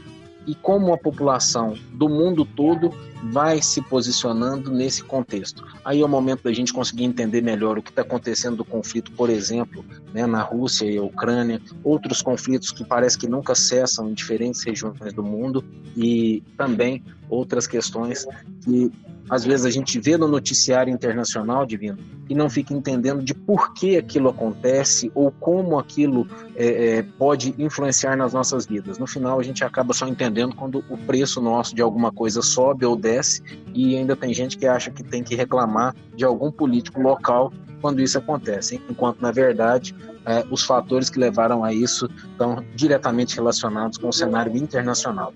e 0.51 0.55
como 0.57 0.93
a 0.93 0.99
população 0.99 1.75
do 1.93 2.09
mundo 2.09 2.45
todo 2.45 2.93
vai 3.31 3.63
se 3.63 3.81
posicionando 3.83 4.69
nesse 4.69 5.05
contexto. 5.05 5.65
Aí 5.85 6.01
é 6.01 6.05
o 6.05 6.09
momento 6.09 6.43
da 6.43 6.53
gente 6.53 6.73
conseguir 6.73 7.05
entender 7.05 7.41
melhor 7.41 7.79
o 7.79 7.83
que 7.83 7.91
está 7.91 8.03
acontecendo 8.03 8.57
do 8.57 8.65
conflito, 8.65 9.13
por 9.13 9.31
exemplo, 9.31 9.85
né, 10.13 10.27
na 10.27 10.43
Rússia 10.43 10.87
e 10.87 10.99
Ucrânia, 10.99 11.63
outros 11.85 12.21
conflitos 12.21 12.73
que 12.73 12.85
parece 12.85 13.17
que 13.17 13.29
nunca 13.29 13.55
cessam 13.55 14.11
em 14.11 14.13
diferentes 14.13 14.65
regiões 14.65 15.13
do 15.13 15.23
mundo 15.23 15.65
e 15.97 16.43
também 16.57 17.01
outras 17.31 17.67
questões 17.67 18.27
que 18.65 18.91
às 19.31 19.45
vezes 19.45 19.65
a 19.65 19.71
gente 19.71 19.99
vê 20.01 20.17
no 20.17 20.27
noticiário 20.27 20.93
internacional, 20.93 21.65
Divino, 21.65 21.99
e 22.29 22.35
não 22.35 22.51
fica 22.51 22.75
entendendo 22.75 23.23
de 23.23 23.33
por 23.33 23.73
que 23.73 23.97
aquilo 23.97 24.29
acontece 24.29 25.11
ou 25.15 25.31
como 25.31 25.79
aquilo 25.79 26.27
é, 26.57 26.99
é, 26.99 27.03
pode 27.03 27.55
influenciar 27.57 28.17
nas 28.17 28.33
nossas 28.33 28.67
vidas. 28.67 28.99
No 28.99 29.07
final, 29.07 29.39
a 29.39 29.43
gente 29.43 29.65
acaba 29.65 29.95
só 29.95 30.09
entendendo 30.09 30.57
quando 30.57 30.85
o 30.91 30.99
preço 30.99 31.41
nosso 31.41 31.77
de 31.77 31.81
alguma 31.81 32.11
coisa 32.11 32.43
sobe 32.43 32.85
ou 32.85 32.97
desce, 32.97 33.41
e 33.73 33.97
ainda 33.97 34.17
tem 34.17 34.35
gente 34.35 34.59
que 34.59 34.67
acha 34.67 34.91
que 34.91 35.05
tem 35.05 35.23
que 35.23 35.37
reclamar 35.37 35.95
de 36.17 36.25
algum 36.25 36.51
político 36.51 37.01
local 37.01 37.53
quando 37.81 38.03
isso 38.03 38.19
acontece, 38.19 38.81
enquanto 38.91 39.21
na 39.21 39.31
verdade 39.31 39.95
é, 40.27 40.45
os 40.51 40.65
fatores 40.65 41.09
que 41.09 41.19
levaram 41.19 41.65
a 41.65 41.73
isso 41.73 42.11
estão 42.33 42.65
diretamente 42.75 43.37
relacionados 43.37 43.97
com 43.97 44.09
o 44.09 44.13
cenário 44.13 44.55
internacional. 44.57 45.33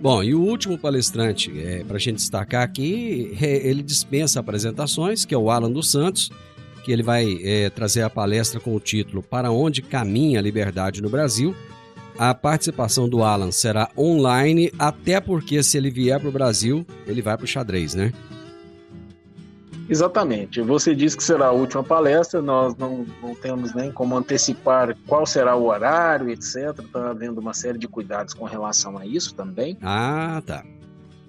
Bom, 0.00 0.22
e 0.22 0.34
o 0.34 0.40
último 0.40 0.78
palestrante, 0.78 1.52
é, 1.60 1.84
para 1.84 1.96
a 1.96 2.00
gente 2.00 2.16
destacar 2.16 2.62
aqui, 2.62 3.36
é, 3.38 3.68
ele 3.68 3.82
dispensa 3.82 4.40
apresentações, 4.40 5.26
que 5.26 5.34
é 5.34 5.38
o 5.38 5.50
Alan 5.50 5.70
dos 5.70 5.90
Santos, 5.90 6.30
que 6.82 6.90
ele 6.90 7.02
vai 7.02 7.38
é, 7.42 7.68
trazer 7.68 8.00
a 8.00 8.08
palestra 8.08 8.58
com 8.58 8.74
o 8.74 8.80
título 8.80 9.22
Para 9.22 9.50
onde 9.50 9.82
caminha 9.82 10.38
a 10.38 10.42
liberdade 10.42 11.02
no 11.02 11.10
Brasil. 11.10 11.54
A 12.18 12.34
participação 12.34 13.10
do 13.10 13.22
Alan 13.22 13.52
será 13.52 13.90
online, 13.96 14.72
até 14.78 15.20
porque 15.20 15.62
se 15.62 15.76
ele 15.76 15.90
vier 15.90 16.18
para 16.18 16.30
o 16.30 16.32
Brasil, 16.32 16.86
ele 17.06 17.20
vai 17.20 17.36
para 17.36 17.44
o 17.44 17.48
xadrez, 17.48 17.94
né? 17.94 18.10
Exatamente. 19.90 20.62
Você 20.62 20.94
disse 20.94 21.16
que 21.16 21.24
será 21.24 21.46
a 21.46 21.52
última 21.52 21.82
palestra, 21.82 22.40
nós 22.40 22.76
não, 22.76 23.04
não 23.20 23.34
temos 23.34 23.74
nem 23.74 23.90
como 23.90 24.16
antecipar 24.16 24.96
qual 25.08 25.26
será 25.26 25.56
o 25.56 25.66
horário, 25.66 26.30
etc. 26.30 26.78
Está 26.78 27.10
havendo 27.10 27.40
uma 27.40 27.52
série 27.52 27.76
de 27.76 27.88
cuidados 27.88 28.32
com 28.32 28.44
relação 28.44 28.96
a 28.96 29.04
isso 29.04 29.34
também. 29.34 29.76
Ah, 29.82 30.40
tá. 30.46 30.64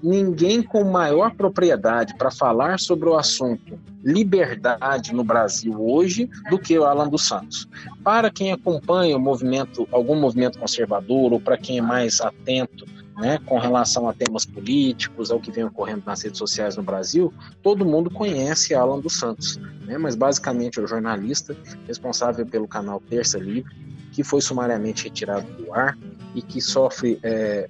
Ninguém 0.04 0.62
com 0.62 0.84
maior 0.84 1.34
propriedade 1.36 2.16
para 2.18 2.32
falar 2.32 2.80
sobre 2.80 3.10
o 3.10 3.16
assunto 3.16 3.80
liberdade 4.04 5.14
no 5.14 5.24
Brasil 5.24 5.76
hoje 5.80 6.30
do 6.50 6.58
que 6.58 6.78
o 6.78 6.86
Alan 6.86 7.08
dos 7.08 7.28
Santos. 7.28 7.68
Para 8.04 8.32
quem 8.32 8.52
acompanha 8.52 9.16
o 9.16 9.20
movimento, 9.20 9.88
algum 9.92 10.20
movimento 10.20 10.58
conservador, 10.58 11.34
ou 11.34 11.40
para 11.40 11.58
quem 11.58 11.78
é 11.78 11.82
mais 11.82 12.20
atento 12.20 12.86
né, 13.22 13.38
com 13.46 13.60
relação 13.60 14.10
a 14.10 14.14
temas 14.14 14.46
políticos, 14.46 15.30
ao 15.30 15.40
que 15.40 15.52
vem 15.52 15.64
ocorrendo 15.64 16.02
nas 16.08 16.24
redes 16.24 16.40
sociais 16.40 16.76
no 16.76 16.82
Brasil, 16.82 17.32
todo 17.62 17.86
mundo 17.86 18.10
conhece 18.10 18.74
Alan 18.74 19.00
dos 19.00 19.20
Santos, 19.20 19.58
né, 19.86 19.96
mas 19.96 20.16
basicamente 20.16 20.80
é 20.80 20.82
o 20.82 20.88
jornalista 20.88 21.56
responsável 21.88 22.46
pelo 22.48 22.68
canal 22.68 23.00
Terça 23.00 23.38
Livre, 23.38 23.72
que 24.12 24.24
foi 24.24 24.42
sumariamente 24.42 25.04
retirado 25.04 25.46
do 25.54 25.72
ar 25.72 25.96
e 26.34 26.42
que 26.42 26.60
sofre 26.60 27.20
é, 27.22 27.70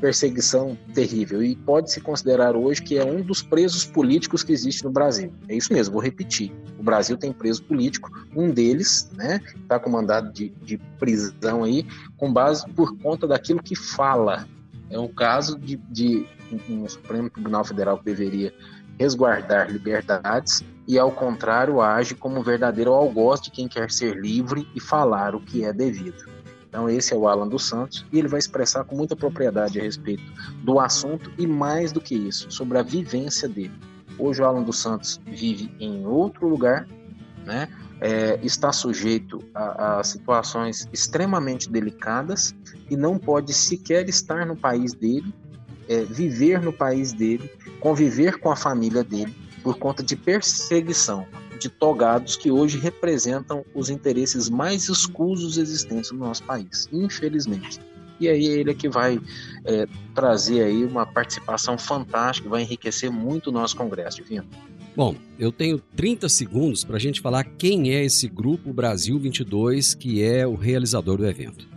perseguição 0.00 0.76
terrível 0.94 1.42
e 1.42 1.54
pode 1.54 1.92
se 1.92 2.00
considerar 2.00 2.56
hoje 2.56 2.82
que 2.82 2.96
é 2.96 3.04
um 3.04 3.20
dos 3.20 3.42
presos 3.42 3.84
políticos 3.84 4.42
que 4.42 4.52
existe 4.52 4.82
no 4.82 4.90
Brasil. 4.90 5.30
É 5.46 5.54
isso 5.54 5.72
mesmo, 5.74 5.92
vou 5.92 6.02
repetir. 6.02 6.50
O 6.78 6.82
Brasil 6.82 7.18
tem 7.18 7.32
preso 7.32 7.62
político, 7.64 8.10
um 8.34 8.50
deles, 8.50 9.10
né, 9.12 9.42
está 9.56 9.78
com 9.78 9.90
mandado 9.90 10.32
de, 10.32 10.48
de 10.62 10.78
prisão 10.98 11.64
aí, 11.64 11.86
com 12.16 12.32
base 12.32 12.66
por 12.70 12.96
conta 12.98 13.26
daquilo 13.26 13.62
que 13.62 13.76
fala, 13.76 14.46
é 14.90 14.98
um 14.98 15.08
caso 15.08 15.58
de, 15.58 15.76
de 15.90 16.26
um 16.68 16.88
Supremo 16.88 17.28
Tribunal 17.30 17.64
Federal 17.64 17.98
que 17.98 18.04
deveria 18.04 18.52
resguardar 18.98 19.70
liberdades 19.70 20.64
e, 20.86 20.98
ao 20.98 21.10
contrário, 21.10 21.80
age 21.80 22.14
como 22.14 22.38
um 22.38 22.42
verdadeiro 22.42 22.92
algoz 22.92 23.40
de 23.40 23.50
quem 23.50 23.68
quer 23.68 23.90
ser 23.90 24.16
livre 24.16 24.68
e 24.74 24.80
falar 24.80 25.34
o 25.34 25.40
que 25.40 25.64
é 25.64 25.72
devido. 25.72 26.24
Então, 26.68 26.88
esse 26.88 27.12
é 27.12 27.16
o 27.16 27.26
Alan 27.26 27.48
dos 27.48 27.66
Santos 27.66 28.04
e 28.12 28.18
ele 28.18 28.28
vai 28.28 28.38
expressar 28.38 28.84
com 28.84 28.94
muita 28.96 29.16
propriedade 29.16 29.80
a 29.80 29.82
respeito 29.82 30.22
do 30.62 30.78
assunto 30.78 31.32
e, 31.38 31.46
mais 31.46 31.90
do 31.90 32.00
que 32.00 32.14
isso, 32.14 32.50
sobre 32.50 32.78
a 32.78 32.82
vivência 32.82 33.48
dele. 33.48 33.74
Hoje, 34.18 34.40
o 34.40 34.44
Alan 34.44 34.62
dos 34.62 34.78
Santos 34.78 35.20
vive 35.26 35.74
em 35.80 36.06
outro 36.06 36.48
lugar, 36.48 36.86
né? 37.44 37.68
É, 38.00 38.38
está 38.42 38.72
sujeito 38.72 39.42
a, 39.54 40.00
a, 40.00 40.04
situações 40.04 40.88
extremamente 40.92 41.70
delicadas 41.70 42.54
e 42.90 42.96
não 42.96 43.18
pode 43.18 43.52
sequer 43.52 44.08
estar 44.08 44.46
no 44.46 44.56
país 44.56 44.92
dele, 44.92 45.34
é, 45.88 46.04
viver 46.04 46.60
no 46.60 46.72
país 46.72 47.12
dele, 47.12 47.50
conviver 47.80 48.38
com 48.38 48.50
a 48.50 48.56
família 48.56 49.02
dele, 49.02 49.34
por 49.62 49.78
conta 49.78 50.02
de 50.02 50.14
perseguição 50.14 51.26
de 51.58 51.68
togados 51.68 52.36
que 52.36 52.50
hoje 52.50 52.78
representam 52.78 53.64
os 53.74 53.88
interesses 53.88 54.48
mais 54.48 54.88
escusos 54.88 55.56
existentes 55.56 56.10
no 56.10 56.18
nosso 56.18 56.42
país, 56.44 56.88
infelizmente. 56.92 57.80
E 58.18 58.28
aí 58.28 58.46
ele 58.46 58.70
é 58.70 58.74
que 58.74 58.88
vai 58.88 59.20
é, 59.64 59.86
trazer 60.14 60.62
aí 60.62 60.84
uma 60.84 61.06
participação 61.06 61.76
fantástica, 61.76 62.48
vai 62.48 62.62
enriquecer 62.62 63.10
muito 63.10 63.48
o 63.48 63.52
nosso 63.52 63.76
congresso, 63.76 64.18
Divino. 64.18 64.46
Bom, 64.96 65.14
eu 65.38 65.52
tenho 65.52 65.78
30 65.78 66.26
segundos 66.26 66.82
para 66.82 66.96
a 66.96 66.98
gente 66.98 67.20
falar 67.20 67.44
quem 67.44 67.92
é 67.92 68.02
esse 68.02 68.26
Grupo 68.28 68.72
Brasil 68.72 69.18
22, 69.18 69.94
que 69.94 70.22
é 70.22 70.46
o 70.46 70.54
realizador 70.54 71.18
do 71.18 71.26
evento. 71.26 71.75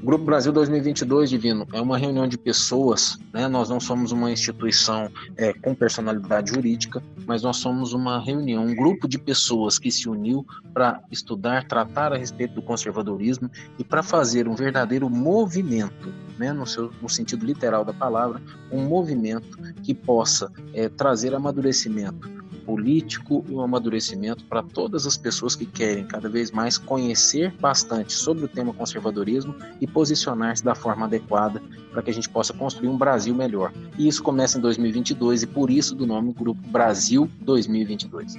Grupo 0.00 0.24
Brasil 0.24 0.52
2022, 0.52 1.28
Divino, 1.28 1.66
é 1.72 1.80
uma 1.80 1.98
reunião 1.98 2.28
de 2.28 2.38
pessoas, 2.38 3.18
né? 3.32 3.48
Nós 3.48 3.68
não 3.68 3.80
somos 3.80 4.12
uma 4.12 4.30
instituição 4.30 5.10
é, 5.36 5.52
com 5.52 5.74
personalidade 5.74 6.52
jurídica, 6.52 7.02
mas 7.26 7.42
nós 7.42 7.56
somos 7.56 7.92
uma 7.92 8.20
reunião, 8.20 8.64
um 8.64 8.76
grupo 8.76 9.08
de 9.08 9.18
pessoas 9.18 9.76
que 9.76 9.90
se 9.90 10.08
uniu 10.08 10.46
para 10.72 11.02
estudar, 11.10 11.66
tratar 11.66 12.12
a 12.12 12.16
respeito 12.16 12.54
do 12.54 12.62
conservadorismo 12.62 13.50
e 13.76 13.82
para 13.82 14.02
fazer 14.02 14.46
um 14.46 14.54
verdadeiro 14.54 15.10
movimento, 15.10 16.14
né? 16.38 16.52
No, 16.52 16.64
seu, 16.64 16.92
no 17.02 17.08
sentido 17.08 17.44
literal 17.44 17.84
da 17.84 17.92
palavra, 17.92 18.40
um 18.70 18.86
movimento 18.86 19.58
que 19.82 19.92
possa 19.92 20.52
é, 20.72 20.88
trazer 20.88 21.34
amadurecimento 21.34 22.38
político 22.58 23.44
e 23.48 23.52
um 23.52 23.60
amadurecimento 23.60 24.44
para 24.44 24.62
todas 24.62 25.06
as 25.06 25.16
pessoas 25.16 25.54
que 25.54 25.66
querem 25.66 26.06
cada 26.06 26.28
vez 26.28 26.50
mais 26.50 26.76
conhecer 26.76 27.54
bastante 27.60 28.12
sobre 28.12 28.44
o 28.44 28.48
tema 28.48 28.72
conservadorismo 28.72 29.54
e 29.80 29.86
posicionar-se 29.86 30.64
da 30.64 30.74
forma 30.74 31.06
adequada 31.06 31.62
para 31.90 32.02
que 32.02 32.10
a 32.10 32.14
gente 32.14 32.28
possa 32.28 32.52
construir 32.52 32.88
um 32.88 32.98
Brasil 32.98 33.34
melhor. 33.34 33.72
E 33.98 34.06
isso 34.06 34.22
começa 34.22 34.58
em 34.58 34.60
2022 34.60 35.42
e 35.42 35.46
por 35.46 35.70
isso 35.70 35.94
do 35.94 36.06
nome 36.06 36.32
Grupo 36.32 36.60
Brasil 36.68 37.30
2022. 37.40 38.34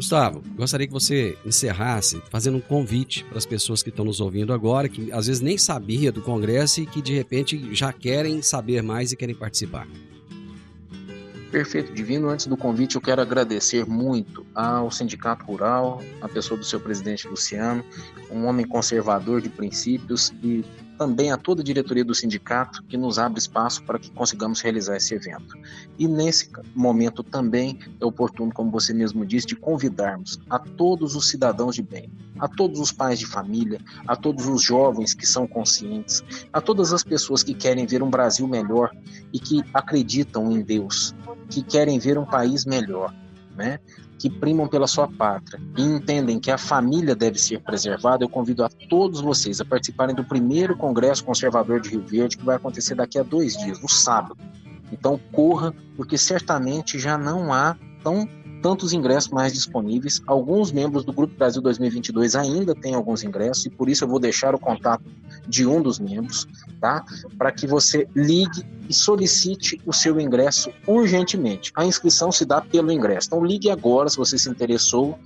Gustavo, 0.00 0.42
gostaria 0.56 0.86
que 0.86 0.92
você 0.92 1.36
encerrasse 1.44 2.22
fazendo 2.30 2.56
um 2.56 2.60
convite 2.60 3.22
para 3.24 3.36
as 3.36 3.44
pessoas 3.44 3.82
que 3.82 3.90
estão 3.90 4.04
nos 4.04 4.18
ouvindo 4.18 4.50
agora, 4.50 4.88
que 4.88 5.12
às 5.12 5.26
vezes 5.26 5.42
nem 5.42 5.58
sabia 5.58 6.10
do 6.10 6.22
Congresso 6.22 6.80
e 6.80 6.86
que 6.86 7.02
de 7.02 7.14
repente 7.14 7.74
já 7.74 7.92
querem 7.92 8.40
saber 8.40 8.82
mais 8.82 9.12
e 9.12 9.16
querem 9.16 9.34
participar. 9.34 9.86
Perfeito, 11.50 11.92
Divino. 11.92 12.28
Antes 12.28 12.46
do 12.46 12.56
convite, 12.56 12.94
eu 12.94 13.00
quero 13.00 13.20
agradecer 13.20 13.84
muito 13.84 14.46
ao 14.54 14.90
Sindicato 14.90 15.44
Rural, 15.44 16.00
a 16.20 16.28
pessoa 16.28 16.56
do 16.56 16.64
seu 16.64 16.78
presidente 16.78 17.26
Luciano, 17.26 17.84
um 18.30 18.46
homem 18.46 18.66
conservador 18.66 19.40
de 19.40 19.48
princípios 19.48 20.32
e 20.42 20.64
também 21.00 21.32
a 21.32 21.38
toda 21.38 21.62
a 21.62 21.64
diretoria 21.64 22.04
do 22.04 22.14
sindicato 22.14 22.82
que 22.82 22.98
nos 22.98 23.18
abre 23.18 23.38
espaço 23.38 23.82
para 23.84 23.98
que 23.98 24.10
consigamos 24.10 24.60
realizar 24.60 24.98
esse 24.98 25.14
evento. 25.14 25.56
E 25.98 26.06
nesse 26.06 26.50
momento 26.74 27.22
também 27.22 27.78
é 27.98 28.04
oportuno, 28.04 28.52
como 28.52 28.70
você 28.70 28.92
mesmo 28.92 29.24
disse, 29.24 29.46
de 29.46 29.56
convidarmos 29.56 30.38
a 30.50 30.58
todos 30.58 31.16
os 31.16 31.30
cidadãos 31.30 31.74
de 31.74 31.80
bem, 31.80 32.12
a 32.38 32.46
todos 32.46 32.78
os 32.78 32.92
pais 32.92 33.18
de 33.18 33.24
família, 33.24 33.80
a 34.06 34.14
todos 34.14 34.46
os 34.46 34.62
jovens 34.62 35.14
que 35.14 35.26
são 35.26 35.46
conscientes, 35.46 36.22
a 36.52 36.60
todas 36.60 36.92
as 36.92 37.02
pessoas 37.02 37.42
que 37.42 37.54
querem 37.54 37.86
ver 37.86 38.02
um 38.02 38.10
Brasil 38.10 38.46
melhor 38.46 38.94
e 39.32 39.40
que 39.40 39.64
acreditam 39.72 40.52
em 40.52 40.60
Deus, 40.60 41.14
que 41.48 41.62
querem 41.62 41.98
ver 41.98 42.18
um 42.18 42.26
país 42.26 42.66
melhor, 42.66 43.14
né? 43.56 43.80
Que 44.20 44.28
primam 44.28 44.68
pela 44.68 44.86
sua 44.86 45.08
pátria 45.08 45.58
e 45.78 45.82
entendem 45.82 46.38
que 46.38 46.50
a 46.50 46.58
família 46.58 47.16
deve 47.16 47.38
ser 47.38 47.58
preservada, 47.62 48.22
eu 48.22 48.28
convido 48.28 48.62
a 48.62 48.68
todos 48.68 49.22
vocês 49.22 49.62
a 49.62 49.64
participarem 49.64 50.14
do 50.14 50.22
primeiro 50.22 50.76
Congresso 50.76 51.24
Conservador 51.24 51.80
de 51.80 51.88
Rio 51.88 52.02
Verde, 52.02 52.36
que 52.36 52.44
vai 52.44 52.56
acontecer 52.56 52.94
daqui 52.94 53.18
a 53.18 53.22
dois 53.22 53.56
dias, 53.56 53.80
no 53.80 53.88
sábado. 53.88 54.36
Então 54.92 55.18
corra, 55.32 55.74
porque 55.96 56.18
certamente 56.18 56.98
já 56.98 57.16
não 57.16 57.50
há 57.50 57.74
tão 58.04 58.28
tantos 58.60 58.92
ingressos 58.92 59.30
mais 59.30 59.52
disponíveis. 59.52 60.20
Alguns 60.26 60.72
membros 60.72 61.04
do 61.04 61.12
Grupo 61.12 61.36
Brasil 61.36 61.62
2022 61.62 62.34
ainda 62.34 62.74
têm 62.74 62.94
alguns 62.94 63.22
ingressos 63.22 63.66
e 63.66 63.70
por 63.70 63.88
isso 63.88 64.02
eu 64.04 64.08
vou 64.08 64.18
deixar 64.18 64.52
o 64.54 64.58
contato 64.58 65.04
de 65.48 65.66
um 65.66 65.80
dos 65.82 65.98
membros, 65.98 66.46
tá? 66.80 67.04
Para 67.36 67.50
que 67.50 67.66
você 67.66 68.06
ligue 68.14 68.64
e 68.88 68.94
solicite 68.94 69.80
o 69.86 69.92
seu 69.92 70.20
ingresso 70.20 70.70
urgentemente. 70.86 71.72
A 71.74 71.84
inscrição 71.84 72.30
se 72.32 72.44
dá 72.44 72.60
pelo 72.60 72.92
ingresso. 72.92 73.28
Então 73.28 73.44
ligue 73.44 73.70
agora 73.70 74.08
se 74.08 74.16
você 74.16 74.38
se 74.38 74.48
interessou. 74.48 75.18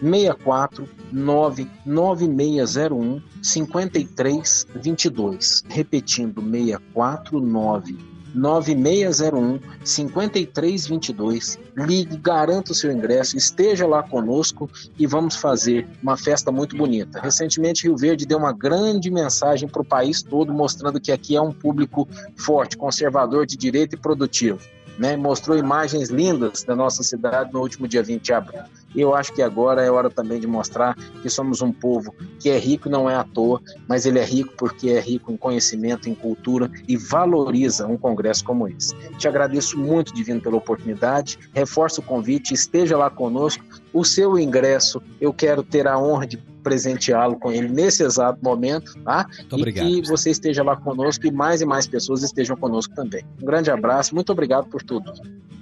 64 0.00 0.88
99601 1.12 3.20
5322. 3.42 5.64
Repetindo, 5.68 6.40
649 6.40 8.17
9601 8.34 9.60
5322. 9.84 11.58
Ligue, 11.76 12.16
garanta 12.16 12.72
o 12.72 12.74
seu 12.74 12.92
ingresso, 12.92 13.36
esteja 13.36 13.86
lá 13.86 14.02
conosco 14.02 14.70
e 14.98 15.06
vamos 15.06 15.36
fazer 15.36 15.86
uma 16.02 16.16
festa 16.16 16.50
muito 16.50 16.76
bonita. 16.76 17.20
Recentemente, 17.20 17.84
Rio 17.84 17.96
Verde 17.96 18.26
deu 18.26 18.38
uma 18.38 18.52
grande 18.52 19.10
mensagem 19.10 19.68
para 19.68 19.82
o 19.82 19.84
país 19.84 20.22
todo, 20.22 20.52
mostrando 20.52 21.00
que 21.00 21.12
aqui 21.12 21.36
é 21.36 21.40
um 21.40 21.52
público 21.52 22.08
forte, 22.36 22.76
conservador, 22.76 23.46
de 23.46 23.56
direito 23.56 23.94
e 23.94 23.98
produtivo 23.98 24.58
né, 24.98 25.16
mostrou 25.16 25.56
imagens 25.56 26.08
lindas 26.08 26.64
da 26.64 26.74
nossa 26.74 27.02
cidade 27.02 27.52
no 27.52 27.60
último 27.60 27.86
dia 27.86 28.02
20 28.02 28.22
de 28.22 28.32
abril. 28.32 28.62
Eu 28.96 29.14
acho 29.14 29.32
que 29.32 29.42
agora 29.42 29.82
é 29.82 29.90
hora 29.90 30.10
também 30.10 30.40
de 30.40 30.46
mostrar 30.46 30.96
que 31.22 31.28
somos 31.28 31.60
um 31.60 31.70
povo 31.70 32.14
que 32.40 32.48
é 32.48 32.58
rico 32.58 32.88
não 32.88 33.08
é 33.08 33.14
à 33.14 33.22
toa, 33.22 33.60
mas 33.86 34.06
ele 34.06 34.18
é 34.18 34.24
rico 34.24 34.54
porque 34.56 34.90
é 34.90 35.00
rico 35.00 35.30
em 35.30 35.36
conhecimento, 35.36 36.08
em 36.08 36.14
cultura 36.14 36.70
e 36.86 36.96
valoriza 36.96 37.86
um 37.86 37.96
congresso 37.96 38.44
como 38.44 38.66
esse. 38.66 38.94
Te 39.18 39.28
agradeço 39.28 39.78
muito, 39.78 40.14
Divino, 40.14 40.40
pela 40.40 40.56
oportunidade, 40.56 41.38
reforço 41.54 42.00
o 42.00 42.04
convite, 42.04 42.54
esteja 42.54 42.96
lá 42.96 43.10
conosco. 43.10 43.64
O 43.92 44.04
seu 44.04 44.38
ingresso, 44.38 45.02
eu 45.20 45.32
quero 45.32 45.62
ter 45.62 45.86
a 45.86 45.98
honra 45.98 46.26
de 46.26 46.36
presenteá-lo 46.68 47.38
com 47.38 47.50
ele 47.50 47.68
nesse 47.68 48.02
exato 48.02 48.38
momento, 48.42 48.92
tá? 49.02 49.26
Muito 49.38 49.56
obrigado. 49.56 49.88
E 49.88 50.02
que 50.02 50.08
você 50.08 50.30
esteja 50.30 50.62
lá 50.62 50.76
conosco 50.76 51.26
e 51.26 51.32
mais 51.32 51.62
e 51.62 51.64
mais 51.64 51.86
pessoas 51.86 52.22
estejam 52.22 52.56
conosco 52.56 52.94
também. 52.94 53.24
Um 53.40 53.46
grande 53.46 53.70
abraço, 53.70 54.14
muito 54.14 54.30
obrigado 54.30 54.66
por 54.68 54.82
tudo. 54.82 55.10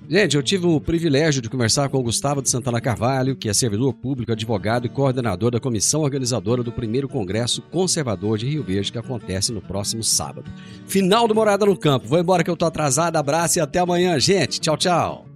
Gente, 0.09 0.37
eu 0.37 0.43
tive 0.43 0.67
o 0.67 0.81
privilégio 0.81 1.43
de 1.43 1.51
conversar 1.51 1.89
com 1.89 1.99
o 1.99 2.03
Gustavo 2.03 2.41
de 2.41 2.49
Santana 2.49 2.81
Carvalho, 2.81 3.37
que 3.37 3.49
é 3.49 3.55
servidor 3.55 3.93
público, 3.93 4.33
advogado 4.33 4.87
e 4.87 4.89
coordenador 4.89 5.51
da 5.51 5.61
comissão 5.61 6.03
organizadora 6.03 6.63
do 6.63 6.71
primeiro 6.73 7.09
Congresso 7.09 7.63
Conservador 7.63 8.39
de 8.39 8.47
Rio 8.47 8.63
Verde, 8.63 8.93
que 8.93 8.99
acontece 8.99 9.53
no 9.53 9.61
próximo 9.61 10.03
sábado. 10.03 10.51
Final 10.87 11.27
do 11.27 11.35
Morada 11.35 11.67
no 11.67 11.77
Campo. 11.77 12.07
Vou 12.07 12.19
embora 12.19 12.45
que 12.45 12.51
eu 12.51 12.57
tô 12.57 12.67
atrasado. 12.67 13.17
Abraço 13.17 13.59
e 13.59 13.61
até 13.61 13.81
amanhã, 13.81 14.19
gente. 14.19 14.61
Tchau, 14.61 14.77
tchau. 14.77 15.27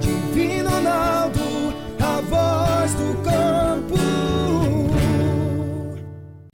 Divino 0.00 0.70
Ronaldo, 0.70 1.40
a 2.00 2.20
voz 2.20 2.94
do 2.94 3.22